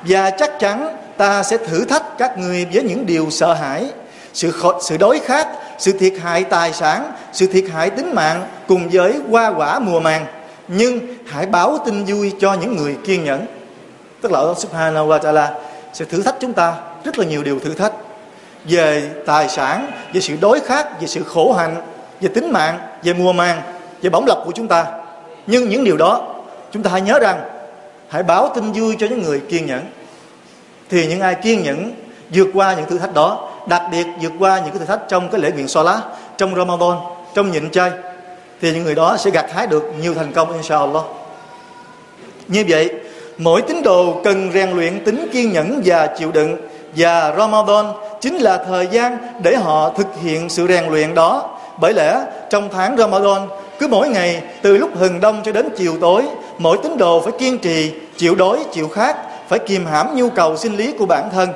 Và 0.03 0.29
chắc 0.29 0.59
chắn 0.59 0.95
ta 1.17 1.43
sẽ 1.43 1.57
thử 1.57 1.85
thách 1.85 2.17
các 2.17 2.37
người 2.37 2.65
với 2.73 2.83
những 2.83 3.05
điều 3.05 3.29
sợ 3.29 3.53
hãi, 3.53 3.85
sự 4.33 4.51
khó, 4.51 4.79
sự 4.81 4.97
đối 4.97 5.19
khát, 5.19 5.47
sự 5.77 5.91
thiệt 5.91 6.13
hại 6.21 6.43
tài 6.43 6.73
sản, 6.73 7.11
sự 7.33 7.47
thiệt 7.47 7.65
hại 7.73 7.89
tính 7.89 8.15
mạng 8.15 8.47
cùng 8.67 8.89
với 8.89 9.13
hoa 9.29 9.53
quả 9.57 9.79
mùa 9.79 9.99
màng. 9.99 10.25
Nhưng 10.67 10.99
hãy 11.27 11.45
báo 11.45 11.77
tin 11.85 12.05
vui 12.05 12.33
cho 12.39 12.53
những 12.53 12.75
người 12.75 12.97
kiên 13.05 13.23
nhẫn. 13.23 13.45
Tức 14.21 14.31
là 14.31 14.39
Allah 14.39 14.57
Subhanahu 14.57 15.07
wa 15.07 15.19
Ta'ala 15.19 15.47
sẽ 15.93 16.05
thử 16.05 16.23
thách 16.23 16.35
chúng 16.39 16.53
ta 16.53 16.73
rất 17.03 17.19
là 17.19 17.25
nhiều 17.25 17.43
điều 17.43 17.59
thử 17.59 17.73
thách 17.73 17.93
về 18.64 19.10
tài 19.26 19.48
sản, 19.48 19.90
về 20.12 20.20
sự 20.20 20.36
đối 20.40 20.60
khác 20.60 21.00
về 21.00 21.06
sự 21.06 21.22
khổ 21.22 21.52
hạnh, 21.52 21.76
về 22.20 22.28
tính 22.28 22.52
mạng, 22.52 22.78
về 23.02 23.12
mùa 23.12 23.32
màng, 23.32 23.62
về 24.02 24.10
bổng 24.10 24.26
lộc 24.26 24.38
của 24.44 24.52
chúng 24.54 24.68
ta. 24.68 24.86
Nhưng 25.46 25.68
những 25.68 25.84
điều 25.84 25.96
đó 25.96 26.34
chúng 26.72 26.82
ta 26.82 26.90
hãy 26.90 27.00
nhớ 27.00 27.18
rằng 27.18 27.40
hãy 28.08 28.22
báo 28.22 28.52
tin 28.54 28.72
vui 28.72 28.96
cho 28.98 29.06
những 29.06 29.22
người 29.22 29.40
kiên 29.48 29.66
nhẫn. 29.66 29.82
Thì 30.90 31.06
những 31.06 31.20
ai 31.20 31.34
kiên 31.34 31.62
nhẫn 31.62 31.92
vượt 32.30 32.48
qua 32.54 32.74
những 32.74 32.86
thử 32.86 32.98
thách 32.98 33.14
đó, 33.14 33.50
đặc 33.68 33.82
biệt 33.92 34.06
vượt 34.20 34.32
qua 34.38 34.60
những 34.60 34.70
cái 34.70 34.78
thử 34.78 34.84
thách 34.84 35.00
trong 35.08 35.28
cái 35.30 35.40
lễ 35.40 35.52
nguyện 35.52 35.68
xoa 35.68 35.82
lá, 35.82 36.00
trong 36.36 36.54
Ramadan, 36.54 36.96
trong 37.34 37.50
nhịn 37.50 37.70
chay 37.70 37.90
thì 38.60 38.72
những 38.72 38.84
người 38.84 38.94
đó 38.94 39.16
sẽ 39.16 39.30
gặt 39.30 39.52
hái 39.52 39.66
được 39.66 39.92
nhiều 40.00 40.14
thành 40.14 40.32
công 40.32 40.52
inshallah. 40.52 41.02
Như 42.48 42.64
vậy, 42.68 42.90
mỗi 43.38 43.62
tín 43.62 43.82
đồ 43.82 44.20
cần 44.24 44.50
rèn 44.54 44.70
luyện 44.70 45.04
tính 45.04 45.28
kiên 45.32 45.52
nhẫn 45.52 45.82
và 45.84 46.06
chịu 46.06 46.32
đựng 46.32 46.56
và 46.96 47.34
Ramadan 47.38 47.86
chính 48.20 48.36
là 48.36 48.58
thời 48.58 48.86
gian 48.86 49.18
để 49.42 49.56
họ 49.56 49.90
thực 49.90 50.06
hiện 50.22 50.48
sự 50.48 50.66
rèn 50.66 50.84
luyện 50.90 51.14
đó. 51.14 51.50
Bởi 51.80 51.94
lẽ 51.94 52.20
trong 52.50 52.68
tháng 52.72 52.96
Ramadan, 52.96 53.48
cứ 53.78 53.88
mỗi 53.88 54.08
ngày 54.08 54.42
từ 54.62 54.76
lúc 54.76 54.90
hừng 54.94 55.20
đông 55.20 55.40
cho 55.44 55.52
đến 55.52 55.68
chiều 55.76 55.94
tối, 56.00 56.22
mỗi 56.58 56.78
tín 56.82 56.96
đồ 56.96 57.20
phải 57.20 57.32
kiên 57.38 57.58
trì, 57.58 57.92
chịu 58.16 58.34
đói, 58.34 58.58
chịu 58.72 58.88
khát, 58.88 59.16
phải 59.48 59.58
kìm 59.58 59.86
hãm 59.86 60.16
nhu 60.16 60.30
cầu 60.30 60.56
sinh 60.56 60.76
lý 60.76 60.92
của 60.98 61.06
bản 61.06 61.30
thân. 61.32 61.48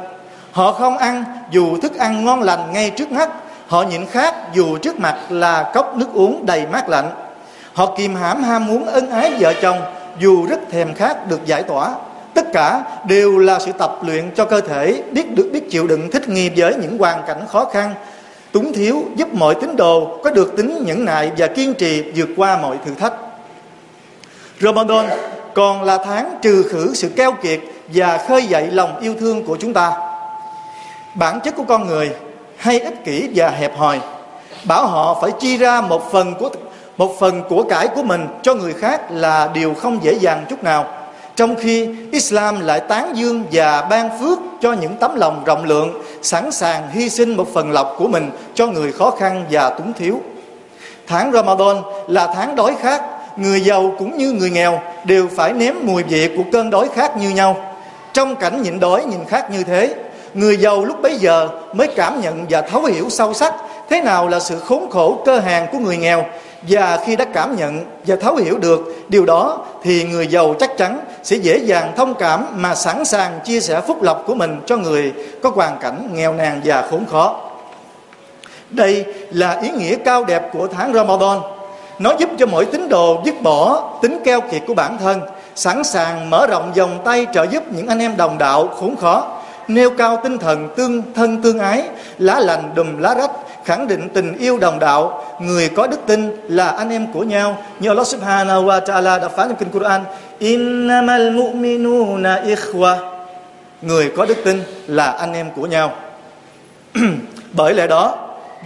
Họ 0.53 0.73
không 0.73 0.99
ăn 0.99 1.25
dù 1.51 1.79
thức 1.79 1.99
ăn 1.99 2.25
ngon 2.25 2.43
lành 2.43 2.73
ngay 2.73 2.91
trước 2.91 3.13
mắt, 3.13 3.31
họ 3.67 3.83
nhịn 3.83 4.07
khát 4.07 4.55
dù 4.55 4.79
trước 4.79 5.01
mặt 5.01 5.17
là 5.31 5.71
cốc 5.75 5.97
nước 5.97 6.15
uống 6.15 6.47
đầy 6.47 6.67
mát 6.67 6.89
lạnh. 6.89 7.11
Họ 7.73 7.95
kìm 7.97 8.15
hãm 8.15 8.43
ham 8.43 8.67
muốn 8.67 8.87
ân 8.87 9.11
ái 9.11 9.33
vợ 9.39 9.55
chồng 9.63 9.79
dù 10.19 10.47
rất 10.47 10.59
thèm 10.71 10.95
khát 10.95 11.29
được 11.29 11.47
giải 11.47 11.63
tỏa 11.63 11.95
tất 12.39 12.53
cả 12.53 12.83
đều 13.05 13.39
là 13.39 13.59
sự 13.59 13.73
tập 13.73 13.99
luyện 14.03 14.31
cho 14.35 14.45
cơ 14.45 14.61
thể, 14.61 15.03
biết 15.13 15.35
được, 15.35 15.49
biết 15.53 15.71
chịu 15.71 15.87
đựng, 15.87 16.11
thích 16.11 16.29
nghi 16.29 16.51
với 16.57 16.75
những 16.75 16.99
hoàn 16.99 17.23
cảnh 17.27 17.41
khó 17.49 17.65
khăn. 17.65 17.95
Túng 18.53 18.73
thiếu 18.73 19.05
giúp 19.17 19.35
mọi 19.35 19.55
tín 19.55 19.77
đồ 19.77 20.19
có 20.25 20.31
được 20.31 20.57
tính 20.57 20.83
nhẫn 20.87 21.05
nại 21.05 21.33
và 21.37 21.47
kiên 21.47 21.75
trì 21.75 22.03
vượt 22.15 22.29
qua 22.37 22.59
mọi 22.63 22.77
thử 22.85 22.95
thách. 22.95 23.13
Ramadan 24.61 25.07
còn 25.55 25.83
là 25.83 25.99
tháng 26.05 26.39
trừ 26.43 26.63
khử 26.71 26.95
sự 26.95 27.09
keo 27.17 27.33
kiệt 27.33 27.61
và 27.89 28.19
khơi 28.29 28.47
dậy 28.47 28.69
lòng 28.71 29.01
yêu 29.01 29.15
thương 29.21 29.47
của 29.47 29.57
chúng 29.61 29.73
ta. 29.73 29.93
Bản 31.15 31.41
chất 31.41 31.57
của 31.57 31.65
con 31.69 31.87
người 31.87 32.11
hay 32.57 32.81
ích 32.81 33.05
kỷ 33.05 33.29
và 33.35 33.49
hẹp 33.49 33.79
hòi. 33.79 34.01
Bảo 34.65 34.87
họ 34.87 35.19
phải 35.23 35.31
chi 35.41 35.57
ra 35.57 35.81
một 35.81 36.13
phần 36.13 36.35
của, 36.35 36.51
một 36.97 37.17
phần 37.21 37.43
của 37.49 37.63
cải 37.63 37.89
của 37.89 38.03
mình 38.03 38.27
cho 38.43 38.55
người 38.55 38.73
khác 38.73 39.01
là 39.11 39.51
điều 39.55 39.75
không 39.75 39.99
dễ 40.03 40.13
dàng 40.13 40.45
chút 40.49 40.65
nào 40.65 40.98
trong 41.39 41.57
khi 41.57 41.89
Islam 42.13 42.61
lại 42.61 42.81
tán 42.81 43.13
dương 43.17 43.45
và 43.53 43.83
ban 43.83 44.21
phước 44.21 44.39
cho 44.61 44.73
những 44.73 44.97
tấm 44.97 45.17
lòng 45.17 45.43
rộng 45.45 45.65
lượng, 45.65 46.03
sẵn 46.23 46.53
sàng 46.53 46.91
hy 46.91 47.09
sinh 47.09 47.37
một 47.37 47.55
phần 47.55 47.71
lộc 47.71 47.95
của 47.99 48.09
mình 48.09 48.31
cho 48.55 48.67
người 48.67 48.93
khó 48.93 49.11
khăn 49.11 49.45
và 49.51 49.71
túng 49.71 49.93
thiếu. 49.93 50.21
Tháng 51.07 51.33
Ramadan 51.33 51.77
là 52.09 52.33
tháng 52.35 52.57
đói 52.57 52.77
khát, 52.81 53.03
người 53.37 53.61
giàu 53.61 53.95
cũng 53.99 54.19
như 54.19 54.33
người 54.33 54.51
nghèo 54.51 54.81
đều 55.05 55.29
phải 55.37 55.53
nếm 55.53 55.75
mùi 55.83 56.03
vị 56.03 56.31
của 56.37 56.43
cơn 56.53 56.71
đói 56.71 56.89
khát 56.95 57.17
như 57.17 57.31
nhau. 57.31 57.77
Trong 58.13 58.37
cảnh 58.37 58.63
nhịn 58.63 58.81
đói 58.81 59.05
nhìn 59.05 59.25
khát 59.25 59.51
như 59.51 59.63
thế, 59.65 59.95
người 60.35 60.57
giàu 60.57 60.85
lúc 60.85 61.03
bấy 61.03 61.17
giờ 61.19 61.49
mới 61.73 61.89
cảm 61.97 62.21
nhận 62.21 62.47
và 62.51 62.63
thấu 62.63 62.85
hiểu 62.85 63.07
sâu 63.11 63.35
sắc 63.35 63.55
thế 63.91 64.01
nào 64.01 64.29
là 64.29 64.41
sự 64.41 64.59
khốn 64.59 64.91
khổ 64.91 65.23
cơ 65.25 65.39
hàng 65.39 65.67
của 65.73 65.79
người 65.79 65.97
nghèo 65.97 66.25
và 66.63 66.99
khi 67.05 67.17
đã 67.17 67.25
cảm 67.25 67.57
nhận 67.57 67.85
và 68.07 68.17
thấu 68.17 68.37
hiểu 68.37 68.59
được 68.59 68.95
điều 69.09 69.27
đó, 69.27 69.59
thì 69.83 70.05
người 70.05 70.27
giàu 70.27 70.55
chắc 70.59 70.77
chắn 70.77 71.01
sẽ 71.23 71.37
dễ 71.37 71.59
dàng 71.59 71.93
thông 71.97 72.15
cảm 72.15 72.47
mà 72.55 72.75
sẵn 72.75 73.05
sàng 73.05 73.41
chia 73.45 73.61
sẻ 73.61 73.81
phúc 73.81 74.03
lộc 74.03 74.25
của 74.27 74.35
mình 74.35 74.61
cho 74.67 74.77
người 74.77 75.13
có 75.43 75.51
hoàn 75.51 75.79
cảnh 75.79 76.09
nghèo 76.13 76.35
nàn 76.35 76.61
và 76.65 76.89
khốn 76.91 77.07
khó. 77.07 77.41
Đây 78.71 79.05
là 79.31 79.61
ý 79.61 79.71
nghĩa 79.71 79.97
cao 79.97 80.25
đẹp 80.25 80.43
của 80.53 80.67
tháng 80.67 80.93
Ramadan. 80.93 81.39
Nó 81.99 82.13
giúp 82.19 82.31
cho 82.39 82.47
mỗi 82.47 82.65
tín 82.65 82.89
đồ 82.89 83.23
dứt 83.25 83.43
bỏ 83.43 83.91
tính 84.03 84.21
keo 84.25 84.41
kiệt 84.41 84.63
của 84.67 84.75
bản 84.75 84.99
thân, 84.99 85.21
sẵn 85.55 85.85
sàng 85.85 86.31
mở 86.31 86.47
rộng 86.47 86.73
vòng 86.73 86.99
tay 87.05 87.27
trợ 87.35 87.47
giúp 87.51 87.63
những 87.71 87.87
anh 87.87 87.99
em 87.99 88.17
đồng 88.17 88.39
đạo 88.39 88.69
khốn 88.69 88.97
khó, 88.97 89.27
nêu 89.69 89.91
cao 89.91 90.21
tinh 90.23 90.39
thần 90.39 90.69
tương 90.77 91.03
thân 91.15 91.43
tương 91.43 91.59
ái, 91.59 91.83
lá 92.19 92.41
lành 92.41 92.71
đùm 92.75 92.99
lá 92.99 93.15
rách 93.15 93.31
khẳng 93.69 93.89
định 93.89 94.09
tình 94.15 94.39
yêu 94.39 94.59
đồng 94.59 94.79
đạo. 94.79 95.25
Người 95.41 95.69
có 95.69 95.87
đức 95.87 96.01
tin 96.07 96.37
là 96.49 96.69
anh 96.69 96.91
em 96.91 97.13
của 97.13 97.23
nhau. 97.23 97.59
Như 97.81 97.89
Allah 97.89 98.07
subhanahu 98.07 98.65
wa 98.65 98.81
ta'ala 98.81 99.21
đã 99.21 99.29
phán 99.29 99.49
trong 99.49 99.57
kinh 99.57 99.71
Quran, 99.71 100.05
innamal 100.39 101.31
mu'minuna 101.31 102.45
ikhwa. 102.45 102.97
Người 103.83 104.13
có 104.17 104.27
đức 104.27 104.37
tin 104.45 104.63
là 104.87 105.11
anh 105.11 105.33
em 105.33 105.51
của 105.57 105.67
nhau. 105.67 105.93
Bởi 107.53 107.75
lẽ 107.75 107.87
đó, 107.87 108.17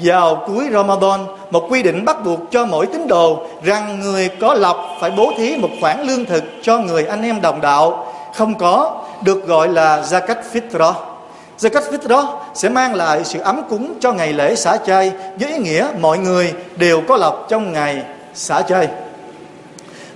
vào 0.02 0.44
cuối 0.46 0.68
Ramadan, 0.72 1.20
một 1.50 1.66
quy 1.70 1.82
định 1.82 2.04
bắt 2.04 2.24
buộc 2.24 2.40
cho 2.50 2.66
mỗi 2.66 2.86
tín 2.86 3.08
đồ 3.08 3.46
rằng 3.64 4.00
người 4.00 4.28
có 4.40 4.54
lọc 4.54 4.96
phải 5.00 5.10
bố 5.10 5.32
thí 5.36 5.56
một 5.56 5.70
khoản 5.80 6.02
lương 6.02 6.24
thực 6.24 6.44
cho 6.62 6.78
người 6.78 7.06
anh 7.06 7.22
em 7.22 7.40
đồng 7.40 7.60
đạo. 7.60 8.12
Không 8.34 8.54
có, 8.54 9.04
được 9.24 9.46
gọi 9.46 9.68
là 9.68 10.02
zakat 10.02 10.36
fitrah 11.62 11.82
Zakat 11.82 11.82
fitrah 11.92 12.26
sẽ 12.54 12.68
mang 12.68 12.94
lại 12.94 13.24
sự 13.24 13.38
ấm 13.40 13.62
cúng 13.68 13.94
cho 14.00 14.12
ngày 14.12 14.32
lễ 14.32 14.54
xả 14.56 14.76
chay 14.76 15.12
với 15.38 15.48
ý 15.48 15.58
nghĩa 15.58 15.86
mọi 16.00 16.18
người 16.18 16.52
đều 16.76 17.00
có 17.08 17.16
lộc 17.16 17.46
trong 17.48 17.72
ngày 17.72 18.02
xả 18.34 18.62
chay. 18.62 18.88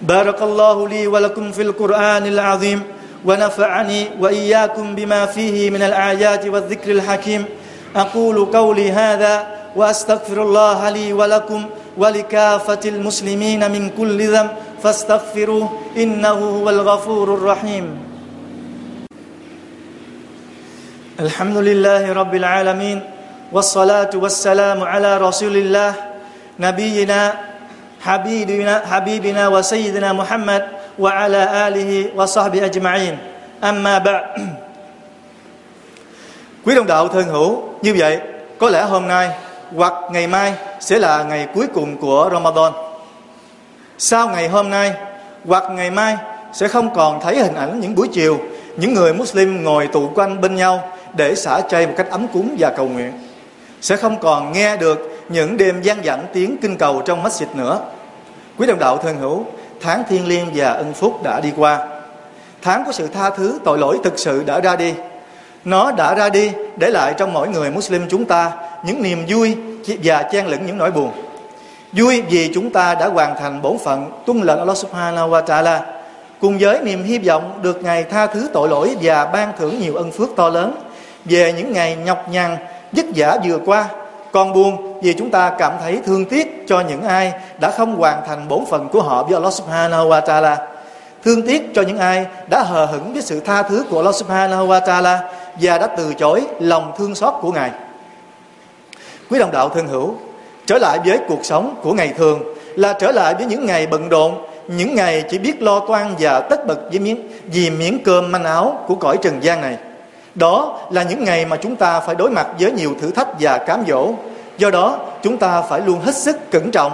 Barakallahu 0.01 0.87
li 0.87 1.07
wa 1.07 1.21
lakum 1.21 1.53
fil 1.53 1.73
Qur'anil 1.73 2.39
azim 2.39 2.79
ونفعني 3.27 4.07
وإياكم 4.21 4.95
بما 4.95 5.27
فيه 5.27 5.71
من 5.71 5.83
الآيات 5.83 6.47
والذكر 6.47 6.91
الحكيم 6.91 7.45
أقول 7.97 8.45
قولي 8.45 8.93
هذا 8.93 9.47
وأستغفر 9.77 10.43
الله 10.43 10.91
لي 10.91 11.13
ولكم 11.13 11.65
ولكافة 11.97 12.81
المسلمين 12.85 13.71
من 13.71 13.91
كل 13.99 14.29
ذنب 14.29 14.51
فاستغفروه 14.83 15.69
إنه 15.97 16.29
هو 16.63 16.71
الغفور 16.71 17.35
الرحيم 17.35 17.99
الحمد 21.20 21.58
لله 21.58 22.14
رب 22.14 22.34
العالمين 22.36 23.00
والصلاة 23.52 24.10
والسلام 24.16 24.84
على 24.84 25.18
رسول 25.18 25.56
الله 25.58 25.94
نبينا 26.60 27.22
حبيبنا 28.02 28.74
حبيبنا 28.92 29.44
وسيدنا 29.48 30.14
محمد 30.14 30.64
وعلى 31.00 31.42
آله 31.68 31.92
وصحبه 32.16 32.66
أجمعين 32.66 33.16
أما 33.64 33.98
بعد 33.98 34.24
Quý 36.66 36.76
đồng 36.76 36.88
đạo 36.88 37.08
thân 37.08 37.24
hữu, 37.28 37.64
như 37.82 37.96
vậy 37.98 38.20
có 38.60 38.70
lẽ 38.70 38.82
hôm 38.84 39.08
nay 39.08 39.30
hoặc 39.76 39.94
ngày 40.12 40.28
mai 40.28 40.54
sẽ 40.80 41.00
là 41.00 41.24
ngày 41.24 41.48
cuối 41.54 41.68
cùng 41.74 41.98
của 41.98 42.30
Ramadan. 42.34 42.74
Sau 43.98 44.30
ngày 44.30 44.48
hôm 44.48 44.70
nay 44.70 44.94
hoặc 45.46 45.64
ngày 45.72 45.92
mai 45.92 46.18
sẽ 46.54 46.68
không 46.68 46.94
còn 46.94 47.20
thấy 47.22 47.40
hình 47.40 47.56
ảnh 47.56 47.80
những 47.80 47.96
buổi 47.96 48.08
chiều 48.08 48.40
những 48.78 48.94
người 48.94 49.14
Muslim 49.14 49.64
ngồi 49.64 49.88
tụ 49.88 50.12
quanh 50.16 50.42
bên 50.42 50.56
nhau 50.56 50.90
để 51.15 51.35
xả 51.35 51.61
chay 51.61 51.87
một 51.87 51.93
cách 51.97 52.11
ấm 52.11 52.29
cúng 52.33 52.57
và 52.59 52.71
cầu 52.77 52.89
nguyện. 52.89 53.13
Sẽ 53.81 53.97
không 53.97 54.19
còn 54.19 54.53
nghe 54.53 54.77
được 54.77 55.21
những 55.29 55.57
đêm 55.57 55.83
gian 55.83 56.05
dẳng 56.05 56.25
tiếng 56.33 56.57
kinh 56.63 56.77
cầu 56.77 57.03
trong 57.05 57.25
masjid 57.25 57.47
nữa. 57.55 57.81
Quý 58.59 58.67
đồng 58.67 58.79
đạo 58.79 58.97
thân 58.97 59.17
hữu, 59.19 59.45
tháng 59.81 60.03
thiên 60.09 60.27
liêng 60.27 60.47
và 60.55 60.71
ân 60.71 60.93
phúc 60.93 61.23
đã 61.23 61.41
đi 61.41 61.53
qua. 61.57 61.87
Tháng 62.63 62.85
của 62.85 62.93
sự 62.93 63.07
tha 63.07 63.31
thứ 63.31 63.59
tội 63.65 63.79
lỗi 63.79 63.99
thực 64.05 64.19
sự 64.19 64.45
đã 64.47 64.61
ra 64.61 64.77
đi. 64.77 64.95
Nó 65.65 65.93
đã 65.93 66.15
ra 66.15 66.29
đi 66.29 66.53
để 66.77 66.91
lại 66.91 67.15
trong 67.17 67.33
mỗi 67.33 67.49
người 67.49 67.71
Muslim 67.71 68.09
chúng 68.09 68.25
ta 68.25 68.53
những 68.85 69.03
niềm 69.03 69.25
vui 69.29 69.57
và 70.03 70.23
chen 70.23 70.47
lẫn 70.47 70.67
những 70.67 70.79
nỗi 70.79 70.91
buồn. 70.91 71.11
Vui 71.93 72.23
vì 72.23 72.51
chúng 72.55 72.71
ta 72.71 72.95
đã 72.95 73.07
hoàn 73.07 73.37
thành 73.39 73.63
bổn 73.63 73.79
phận 73.85 74.11
tuân 74.27 74.41
lệnh 74.41 74.59
Allah 74.59 74.77
Subhanahu 74.77 75.31
wa 75.31 75.43
Taala, 75.43 75.83
cùng 76.41 76.59
với 76.59 76.81
niềm 76.81 77.05
hy 77.05 77.19
vọng 77.19 77.59
được 77.63 77.83
ngày 77.83 78.05
tha 78.05 78.27
thứ 78.27 78.51
tội 78.53 78.69
lỗi 78.69 78.97
và 79.03 79.27
ban 79.27 79.53
thưởng 79.59 79.81
nhiều 79.81 79.95
ân 79.95 80.11
phước 80.11 80.29
to 80.37 80.49
lớn 80.49 80.75
về 81.29 81.53
những 81.53 81.73
ngày 81.73 81.97
nhọc 82.05 82.29
nhằn 82.31 82.57
vất 82.93 83.07
vả 83.15 83.39
vừa 83.45 83.59
qua 83.67 83.89
con 84.33 84.53
buồn 84.53 85.01
vì 85.03 85.15
chúng 85.15 85.31
ta 85.31 85.53
cảm 85.59 85.73
thấy 85.81 86.01
thương 86.07 86.25
tiếc 86.25 86.65
cho 86.67 86.81
những 86.81 87.03
ai 87.03 87.33
đã 87.61 87.71
không 87.71 87.97
hoàn 87.97 88.23
thành 88.27 88.49
bổn 88.49 88.65
phận 88.71 88.89
của 88.89 89.03
họ 89.03 89.23
với 89.23 89.35
Allah 89.35 89.53
subhanahu 89.53 90.09
wa 90.09 90.23
ta'ala 90.23 90.57
thương 91.25 91.47
tiếc 91.47 91.75
cho 91.75 91.83
những 91.83 91.99
ai 91.99 92.27
đã 92.49 92.63
hờ 92.63 92.85
hững 92.87 93.13
với 93.13 93.23
sự 93.23 93.41
tha 93.41 93.63
thứ 93.63 93.85
của 93.91 93.97
Allah 93.97 94.15
subhanahu 94.15 94.67
wa 94.67 94.81
ta'ala 94.81 95.19
và 95.61 95.79
đã 95.79 95.87
từ 95.87 96.15
chối 96.15 96.43
lòng 96.61 96.93
thương 96.99 97.15
xót 97.15 97.35
của 97.41 97.53
Ngài. 97.53 97.71
Quý 99.31 99.39
đồng 99.39 99.53
đạo 99.53 99.69
thân 99.69 99.89
hữu, 99.89 100.15
trở 100.67 100.79
lại 100.79 100.99
với 101.05 101.19
cuộc 101.29 101.45
sống 101.45 101.75
của 101.83 101.93
ngày 101.93 102.13
thường 102.17 102.43
là 102.77 102.93
trở 102.93 103.13
lại 103.13 103.35
với 103.35 103.47
những 103.47 103.67
ngày 103.67 103.87
bận 103.87 104.09
rộn, 104.09 104.47
những 104.67 104.95
ngày 104.95 105.25
chỉ 105.31 105.39
biết 105.39 105.63
lo 105.63 105.81
toan 105.81 106.15
và 106.19 106.41
tất 106.41 106.67
bật 106.67 106.79
với 106.91 106.99
miếng, 106.99 107.29
vì 107.47 107.71
miếng 107.71 107.99
cơm 108.05 108.33
manh 108.33 108.45
áo 108.45 108.85
của 108.87 108.95
cõi 108.95 109.17
trần 109.23 109.43
gian 109.43 109.61
này. 109.61 109.77
Đó 110.37 110.79
là 110.91 111.03
những 111.03 111.25
ngày 111.25 111.47
mà 111.47 111.57
chúng 111.57 111.77
ta 111.77 112.01
phải 112.01 112.15
đối 112.15 112.31
mặt 112.31 112.47
với 112.61 112.73
nhiều 112.73 112.95
thử 113.01 113.11
thách 113.11 113.29
và 113.41 113.59
cám 113.59 113.85
dỗ. 113.89 114.13
Do 114.59 114.71
đó, 114.71 114.99
chúng 115.23 115.37
ta 115.37 115.63
phải 115.63 115.81
luôn 115.81 116.01
hết 116.01 116.15
sức 116.15 116.51
cẩn 116.51 116.71
trọng. 116.71 116.93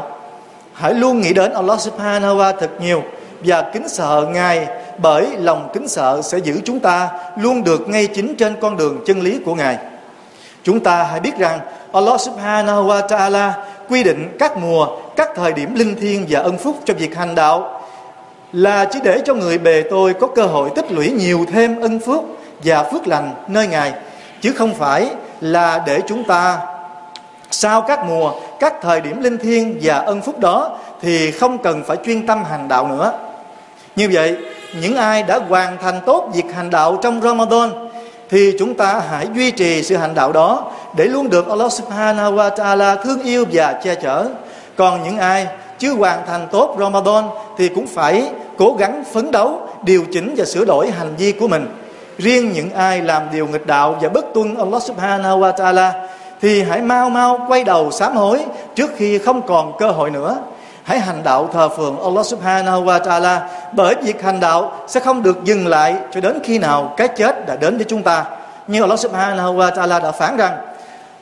Hãy 0.72 0.94
luôn 0.94 1.20
nghĩ 1.20 1.32
đến 1.32 1.52
Allah 1.52 1.80
subhanahu 1.80 2.37
wa 2.37 2.52
thật 2.61 2.70
nhiều 2.80 3.02
và 3.44 3.62
kính 3.62 3.88
sợ 3.88 4.26
Ngài 4.32 4.66
bởi 4.99 5.26
lòng 5.37 5.70
kính 5.75 5.88
sợ 5.88 6.22
sẽ 6.22 6.38
giữ 6.38 6.61
chúng 6.64 6.80
ta 6.80 7.11
luôn 7.38 7.64
được 7.64 7.88
ngay 7.88 8.06
chính 8.06 8.34
trên 8.34 8.56
con 8.61 8.76
đường 8.76 8.99
chân 9.06 9.22
lý 9.22 9.38
của 9.44 9.54
Ngài. 9.54 9.78
Chúng 10.62 10.80
ta 10.80 11.02
hãy 11.02 11.20
biết 11.20 11.38
rằng 11.38 11.61
Allah 11.92 12.20
subhanahu 12.20 12.87
wa 12.87 13.06
ta'ala 13.06 13.50
quy 13.88 14.02
định 14.02 14.37
các 14.38 14.56
mùa, 14.56 14.87
các 15.16 15.28
thời 15.34 15.52
điểm 15.52 15.75
linh 15.75 15.96
thiêng 16.00 16.26
và 16.28 16.40
ân 16.40 16.58
phúc 16.58 16.76
cho 16.84 16.94
việc 16.94 17.16
hành 17.16 17.34
đạo 17.34 17.80
là 18.52 18.84
chỉ 18.84 18.99
để 19.04 19.22
cho 19.25 19.34
người 19.34 19.58
bề 19.58 19.82
tôi 19.90 20.14
có 20.14 20.26
cơ 20.26 20.42
hội 20.42 20.70
tích 20.75 20.92
lũy 20.92 21.11
nhiều 21.11 21.44
thêm 21.52 21.80
ân 21.80 22.00
phước 22.00 22.20
và 22.64 22.83
phước 22.83 23.07
lành 23.07 23.35
nơi 23.49 23.66
Ngài 23.66 23.92
chứ 24.40 24.52
không 24.52 24.75
phải 24.75 25.11
là 25.40 25.83
để 25.87 26.00
chúng 26.09 26.25
ta 26.25 26.59
sau 27.50 27.83
các 27.83 28.04
mùa, 28.04 28.33
các 28.61 28.75
thời 28.83 29.00
điểm 29.00 29.23
linh 29.23 29.38
thiêng 29.38 29.78
và 29.83 29.95
ân 29.95 30.21
phúc 30.21 30.38
đó 30.38 30.78
thì 31.02 31.31
không 31.31 31.59
cần 31.59 31.85
phải 31.85 31.97
chuyên 32.04 32.26
tâm 32.26 32.45
hành 32.45 32.69
đạo 32.69 32.88
nữa. 32.88 33.12
Như 33.97 34.09
vậy, 34.12 34.37
những 34.81 34.97
ai 34.97 35.23
đã 35.23 35.38
hoàn 35.49 35.78
thành 35.78 36.00
tốt 36.07 36.31
việc 36.35 36.45
hành 36.54 36.71
đạo 36.71 36.99
trong 37.02 37.21
Ramadan 37.23 37.88
thì 38.31 38.52
chúng 38.59 38.75
ta 38.75 39.02
hãy 39.11 39.26
duy 39.35 39.50
trì 39.50 39.83
sự 39.83 39.97
hành 39.97 40.14
đạo 40.14 40.33
đó 40.33 40.71
để 40.97 41.04
luôn 41.04 41.31
được 41.31 41.49
Allah 41.49 41.73
Subhanahu 41.73 42.33
wa 42.33 42.50
Taala 42.50 42.95
thương 42.95 43.23
yêu 43.23 43.45
và 43.52 43.73
che 43.73 43.95
chở. 43.95 44.28
Còn 44.76 45.04
những 45.04 45.19
ai 45.19 45.47
chưa 45.78 45.95
hoàn 45.95 46.26
thành 46.26 46.49
tốt 46.50 46.76
Ramadan 46.78 47.25
thì 47.59 47.69
cũng 47.69 47.87
phải 47.87 48.31
cố 48.59 48.76
gắng 48.78 49.04
phấn 49.12 49.31
đấu, 49.31 49.69
điều 49.83 50.04
chỉnh 50.12 50.35
và 50.37 50.45
sửa 50.45 50.64
đổi 50.64 50.90
hành 50.90 51.16
vi 51.19 51.33
của 51.33 51.49
mình 51.49 51.66
Riêng 52.17 52.51
những 52.51 52.71
ai 52.71 53.01
làm 53.01 53.24
điều 53.31 53.47
nghịch 53.47 53.65
đạo 53.65 53.97
và 54.01 54.09
bất 54.09 54.25
tuân 54.33 54.55
Allah 54.55 54.83
Subhanahu 54.83 55.39
wa 55.39 55.51
Taala 55.51 55.93
thì 56.41 56.63
hãy 56.63 56.81
mau 56.81 57.09
mau 57.09 57.45
quay 57.47 57.63
đầu 57.63 57.91
sám 57.91 58.15
hối 58.15 58.45
trước 58.75 58.91
khi 58.97 59.17
không 59.17 59.41
còn 59.41 59.77
cơ 59.77 59.91
hội 59.91 60.09
nữa 60.09 60.38
hãy 60.88 61.00
hành 61.00 61.24
đạo 61.24 61.50
thờ 61.53 61.69
phượng 61.69 62.03
Allah 62.03 62.25
subhanahu 62.25 62.83
wa 62.83 63.00
ta'ala 63.01 63.39
bởi 63.71 63.95
việc 64.03 64.21
hành 64.21 64.39
đạo 64.39 64.71
sẽ 64.88 65.00
không 65.00 65.24
được 65.24 65.43
dừng 65.43 65.67
lại 65.67 65.95
cho 66.12 66.21
đến 66.21 66.39
khi 66.43 66.59
nào 66.59 66.93
cái 66.97 67.07
chết 67.07 67.47
đã 67.47 67.55
đến 67.55 67.77
với 67.77 67.86
chúng 67.89 68.03
ta 68.03 68.25
như 68.67 68.81
Allah 68.81 69.00
subhanahu 69.00 69.55
wa 69.55 69.71
ta'ala 69.71 70.03
đã 70.03 70.12
phán 70.12 70.38
rằng 70.38 70.57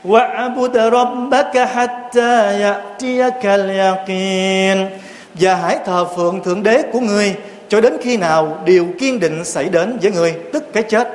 وَعَبُدَ 0.05 0.89
رَبَّكَ 0.89 1.65
حَتَّى 1.65 2.59
يَأْتِيَكَ 2.61 3.41
الْيَقِينَ 3.41 4.89
Và 5.33 5.55
hãy 5.55 5.77
thờ 5.85 6.05
phượng 6.15 6.43
Thượng 6.43 6.63
Đế 6.63 6.83
của 6.93 6.99
người 6.99 7.35
cho 7.70 7.80
đến 7.80 7.96
khi 8.02 8.16
nào 8.16 8.58
điều 8.64 8.86
kiên 8.98 9.20
định 9.20 9.44
xảy 9.44 9.68
đến 9.68 9.98
với 10.02 10.12
người, 10.12 10.34
tức 10.52 10.72
cái 10.72 10.82
chết. 10.82 11.08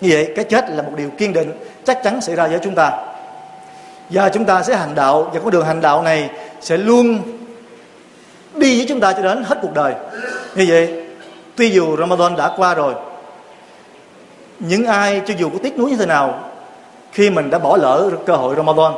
Như 0.00 0.08
vậy, 0.12 0.32
cái 0.36 0.44
chết 0.44 0.70
là 0.70 0.82
một 0.82 0.92
điều 0.96 1.10
kiên 1.10 1.32
định 1.32 1.52
chắc 1.84 1.98
chắn 2.04 2.20
xảy 2.20 2.36
ra 2.36 2.46
với 2.46 2.58
chúng 2.62 2.74
ta. 2.74 2.92
Và 4.10 4.28
chúng 4.28 4.44
ta 4.44 4.62
sẽ 4.62 4.76
hành 4.76 4.94
đạo 4.94 5.30
và 5.34 5.40
con 5.40 5.50
đường 5.50 5.66
hành 5.66 5.80
đạo 5.80 6.02
này 6.02 6.30
sẽ 6.60 6.76
luôn 6.76 7.22
đi 8.54 8.76
với 8.76 8.86
chúng 8.88 9.00
ta 9.00 9.12
cho 9.12 9.22
đến 9.22 9.44
hết 9.46 9.58
cuộc 9.62 9.74
đời 9.74 9.94
như 10.56 10.64
vậy 10.68 11.04
tuy 11.56 11.70
dù 11.70 11.96
Ramadan 11.96 12.36
đã 12.36 12.54
qua 12.56 12.74
rồi 12.74 12.94
những 14.58 14.86
ai 14.86 15.22
cho 15.26 15.34
dù 15.38 15.50
có 15.50 15.58
tiếc 15.62 15.78
nuối 15.78 15.90
như 15.90 15.96
thế 15.96 16.06
nào 16.06 16.50
khi 17.12 17.30
mình 17.30 17.50
đã 17.50 17.58
bỏ 17.58 17.76
lỡ 17.76 18.10
cơ 18.26 18.36
hội 18.36 18.54
Ramadan 18.56 18.92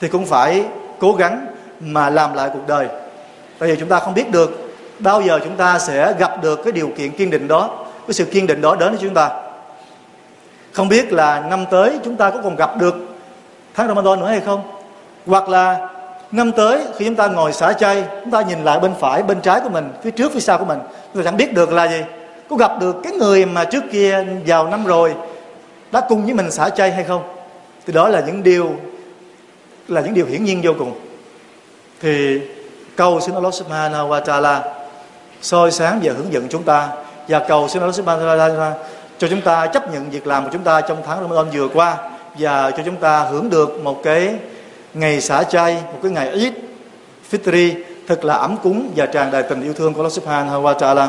thì 0.00 0.08
cũng 0.08 0.26
phải 0.26 0.64
cố 0.98 1.12
gắng 1.12 1.46
mà 1.80 2.10
làm 2.10 2.34
lại 2.34 2.50
cuộc 2.52 2.66
đời 2.66 2.86
tại 3.58 3.68
vì 3.68 3.76
chúng 3.80 3.88
ta 3.88 4.00
không 4.00 4.14
biết 4.14 4.30
được 4.30 4.67
bao 4.98 5.22
giờ 5.22 5.40
chúng 5.44 5.56
ta 5.56 5.78
sẽ 5.78 6.14
gặp 6.18 6.42
được 6.42 6.60
cái 6.64 6.72
điều 6.72 6.90
kiện 6.96 7.10
kiên 7.10 7.30
định 7.30 7.48
đó, 7.48 7.86
cái 8.06 8.14
sự 8.14 8.24
kiên 8.24 8.46
định 8.46 8.60
đó 8.60 8.76
đến 8.76 8.90
với 8.90 8.98
chúng 9.00 9.14
ta? 9.14 9.30
Không 10.72 10.88
biết 10.88 11.12
là 11.12 11.40
năm 11.40 11.64
tới 11.70 11.98
chúng 12.04 12.16
ta 12.16 12.30
có 12.30 12.40
còn 12.44 12.56
gặp 12.56 12.76
được 12.76 12.94
tháng 13.74 13.88
Ramadan 13.88 14.20
nữa 14.20 14.26
hay 14.26 14.40
không? 14.40 14.62
Hoặc 15.26 15.48
là 15.48 15.88
năm 16.32 16.52
tới 16.52 16.80
khi 16.96 17.04
chúng 17.04 17.14
ta 17.14 17.26
ngồi 17.26 17.52
xả 17.52 17.72
chay, 17.72 18.04
chúng 18.20 18.30
ta 18.30 18.42
nhìn 18.42 18.64
lại 18.64 18.80
bên 18.80 18.92
phải, 19.00 19.22
bên 19.22 19.40
trái 19.40 19.60
của 19.60 19.68
mình, 19.68 19.90
phía 20.02 20.10
trước, 20.10 20.32
phía 20.32 20.40
sau 20.40 20.58
của 20.58 20.64
mình, 20.64 20.78
chúng 21.14 21.22
ta 21.22 21.30
chẳng 21.30 21.36
biết 21.36 21.54
được 21.54 21.72
là 21.72 21.88
gì. 21.88 22.02
Có 22.48 22.56
gặp 22.56 22.72
được 22.80 22.96
cái 23.02 23.12
người 23.12 23.46
mà 23.46 23.64
trước 23.64 23.84
kia 23.92 24.24
vào 24.46 24.68
năm 24.68 24.86
rồi 24.86 25.14
đã 25.92 26.00
cùng 26.08 26.24
với 26.24 26.34
mình 26.34 26.50
xả 26.50 26.68
chay 26.68 26.90
hay 26.90 27.04
không? 27.04 27.22
Thì 27.86 27.92
đó 27.92 28.08
là 28.08 28.20
những 28.26 28.42
điều, 28.42 28.72
là 29.88 30.00
những 30.00 30.14
điều 30.14 30.26
hiển 30.26 30.44
nhiên 30.44 30.60
vô 30.64 30.72
cùng. 30.78 30.92
Thì 32.00 32.40
cầu 32.96 33.20
xin 33.20 33.34
Allah 33.34 33.54
subhanahu 33.54 34.08
wa 34.08 34.22
ta'ala 34.22 34.60
soi 35.41 35.71
sáng 35.71 35.99
và 36.03 36.13
hướng 36.13 36.33
dẫn 36.33 36.47
chúng 36.49 36.63
ta 36.63 36.89
và 37.27 37.39
cầu 37.39 37.67
xin 37.67 37.81
Allah 37.81 37.95
subhanahu 37.95 38.25
wa 38.25 38.37
ta'ala 38.37 38.71
cho 39.17 39.27
chúng 39.27 39.41
ta 39.41 39.67
chấp 39.67 39.93
nhận 39.93 40.09
việc 40.09 40.27
làm 40.27 40.43
của 40.43 40.49
chúng 40.53 40.63
ta 40.63 40.81
trong 40.81 41.01
tháng 41.05 41.21
Ramadan 41.21 41.49
vừa 41.53 41.67
qua 41.67 41.97
và 42.39 42.71
cho 42.71 42.83
chúng 42.85 42.95
ta 42.95 43.19
hưởng 43.19 43.49
được 43.49 43.79
một 43.83 44.03
cái 44.03 44.35
ngày 44.93 45.21
xả 45.21 45.43
chay 45.43 45.73
một 45.75 45.99
cái 46.03 46.11
ngày 46.11 46.29
Eid 46.29 46.53
Fitri 47.31 47.73
thật 48.07 48.25
là 48.25 48.33
ấm 48.33 48.57
cúng 48.63 48.91
và 48.95 49.05
tràn 49.05 49.31
đầy 49.31 49.43
tình 49.43 49.63
yêu 49.63 49.73
thương 49.73 49.93
của 49.93 49.99
Allah 49.99 50.13
Subhanahu 50.13 50.61
wa 50.63 50.73
Taala. 50.73 51.07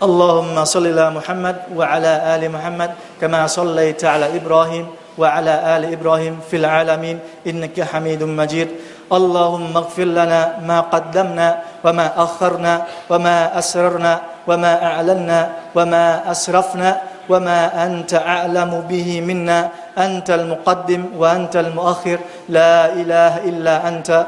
اللهم 0.00 0.56
صل 0.64 0.86
على 0.86 1.06
محمد 1.12 1.56
وعلى 1.76 2.12
آل 2.34 2.42
محمد 2.48 2.90
كما 3.20 3.46
صليت 3.46 4.00
على 4.04 4.26
إبراهيم 4.40 4.86
وعلى 5.20 5.54
آل 5.76 5.82
إبراهيم 5.92 6.34
في 6.48 6.56
العالمين 6.56 7.16
إنك 7.46 7.76
حميد 7.84 8.22
مجيد 8.24 8.68
اللهم 9.12 9.72
اغفر 9.76 10.04
لنا 10.04 10.40
ما 10.64 10.80
قدمنا 10.80 11.48
وما 11.85 12.07
أخرنا 12.17 12.73
وما 13.09 13.59
أسررنا 13.59 14.13
وما 14.47 14.73
أعلنا 14.85 15.49
وما 15.75 16.31
أسرفنا 16.31 17.01
وما 17.29 17.85
أنت 17.85 18.13
أعلم 18.13 18.83
به 18.89 19.21
منا. 19.21 19.69
أنت 19.97 20.29
المقدم 20.29 21.05
وأنت 21.17 21.55
المؤخر. 21.55 22.19
لا 22.49 22.93
إله 22.93 23.33
إلا 23.45 23.87
أنت. 23.87 24.25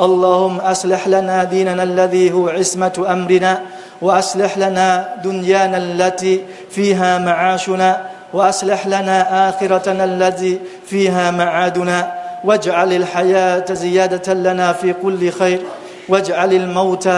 اللهم 0.00 0.56
أصلح 0.58 1.08
لنا 1.08 1.44
ديننا 1.44 1.82
الذي 1.82 2.32
هو 2.32 2.48
عصمة 2.48 3.06
أمرنا 3.10 3.62
وأصلح 4.02 4.58
لنا 4.58 5.08
دنيانا 5.24 5.76
التي 5.76 6.44
فيها 6.70 7.18
معاشنا 7.18 7.90
وأصلح 8.32 8.86
لنا 8.86 9.48
آخرتنا 9.48 10.04
التي 10.04 10.60
فيها 10.86 11.30
معادنا. 11.30 11.98
واجعل 12.44 12.92
الحياة 12.92 13.66
زيادة 13.66 14.34
لنا 14.34 14.72
في 14.72 14.92
كل 14.92 15.30
خير. 15.32 15.60
واجعل 16.08 16.52
الموت 16.52 17.08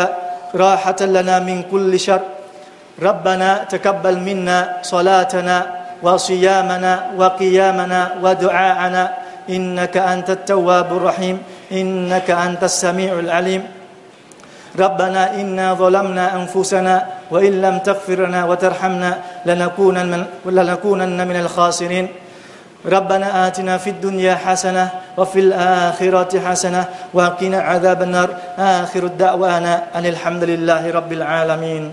راحة 0.55 1.01
لنا 1.01 1.39
من 1.39 1.63
كل 1.71 2.01
شر. 2.01 2.21
ربنا 3.03 3.65
تقبل 3.71 4.17
منا 4.19 4.83
صلاتنا 4.83 5.57
وصيامنا 6.03 6.93
وقيامنا 7.17 8.01
ودعاءنا. 8.23 9.15
إنك 9.51 9.97
أنت 9.97 10.31
التواب 10.31 10.97
الرحيم. 10.97 11.37
إنك 11.73 12.31
أنت 12.31 12.63
السميع 12.65 13.19
العليم. 13.19 13.63
ربنا 14.79 15.35
إنا 15.35 15.75
ظلمنا 15.75 16.35
أنفسنا 16.35 17.07
وإن 17.31 17.63
لم 17.63 17.79
تغفر 17.79 18.27
لنا 18.27 18.45
وترحمنا 18.45 19.19
لنكونن 19.47 20.07
من, 20.07 20.21
لنكونن 20.47 21.29
من 21.29 21.37
الخاسرين. 21.37 22.09
ربنا 22.87 23.47
آتنا 23.47 23.79
في 23.79 23.91
الدنيا 23.91 24.35
حسنة 24.35 24.89
وفي 25.17 25.41
الآخرة 25.41 26.41
حسنة 26.41 26.85
وقنا 27.15 27.59
عذاب 27.61 28.03
النار. 28.03 28.29
آخر 28.59 29.03
الدعوانا 29.05 29.83
أن 29.95 30.07
الحمد 30.07 30.45
لله 30.45 30.91
رب 30.91 31.13
العالمين. 31.13 31.93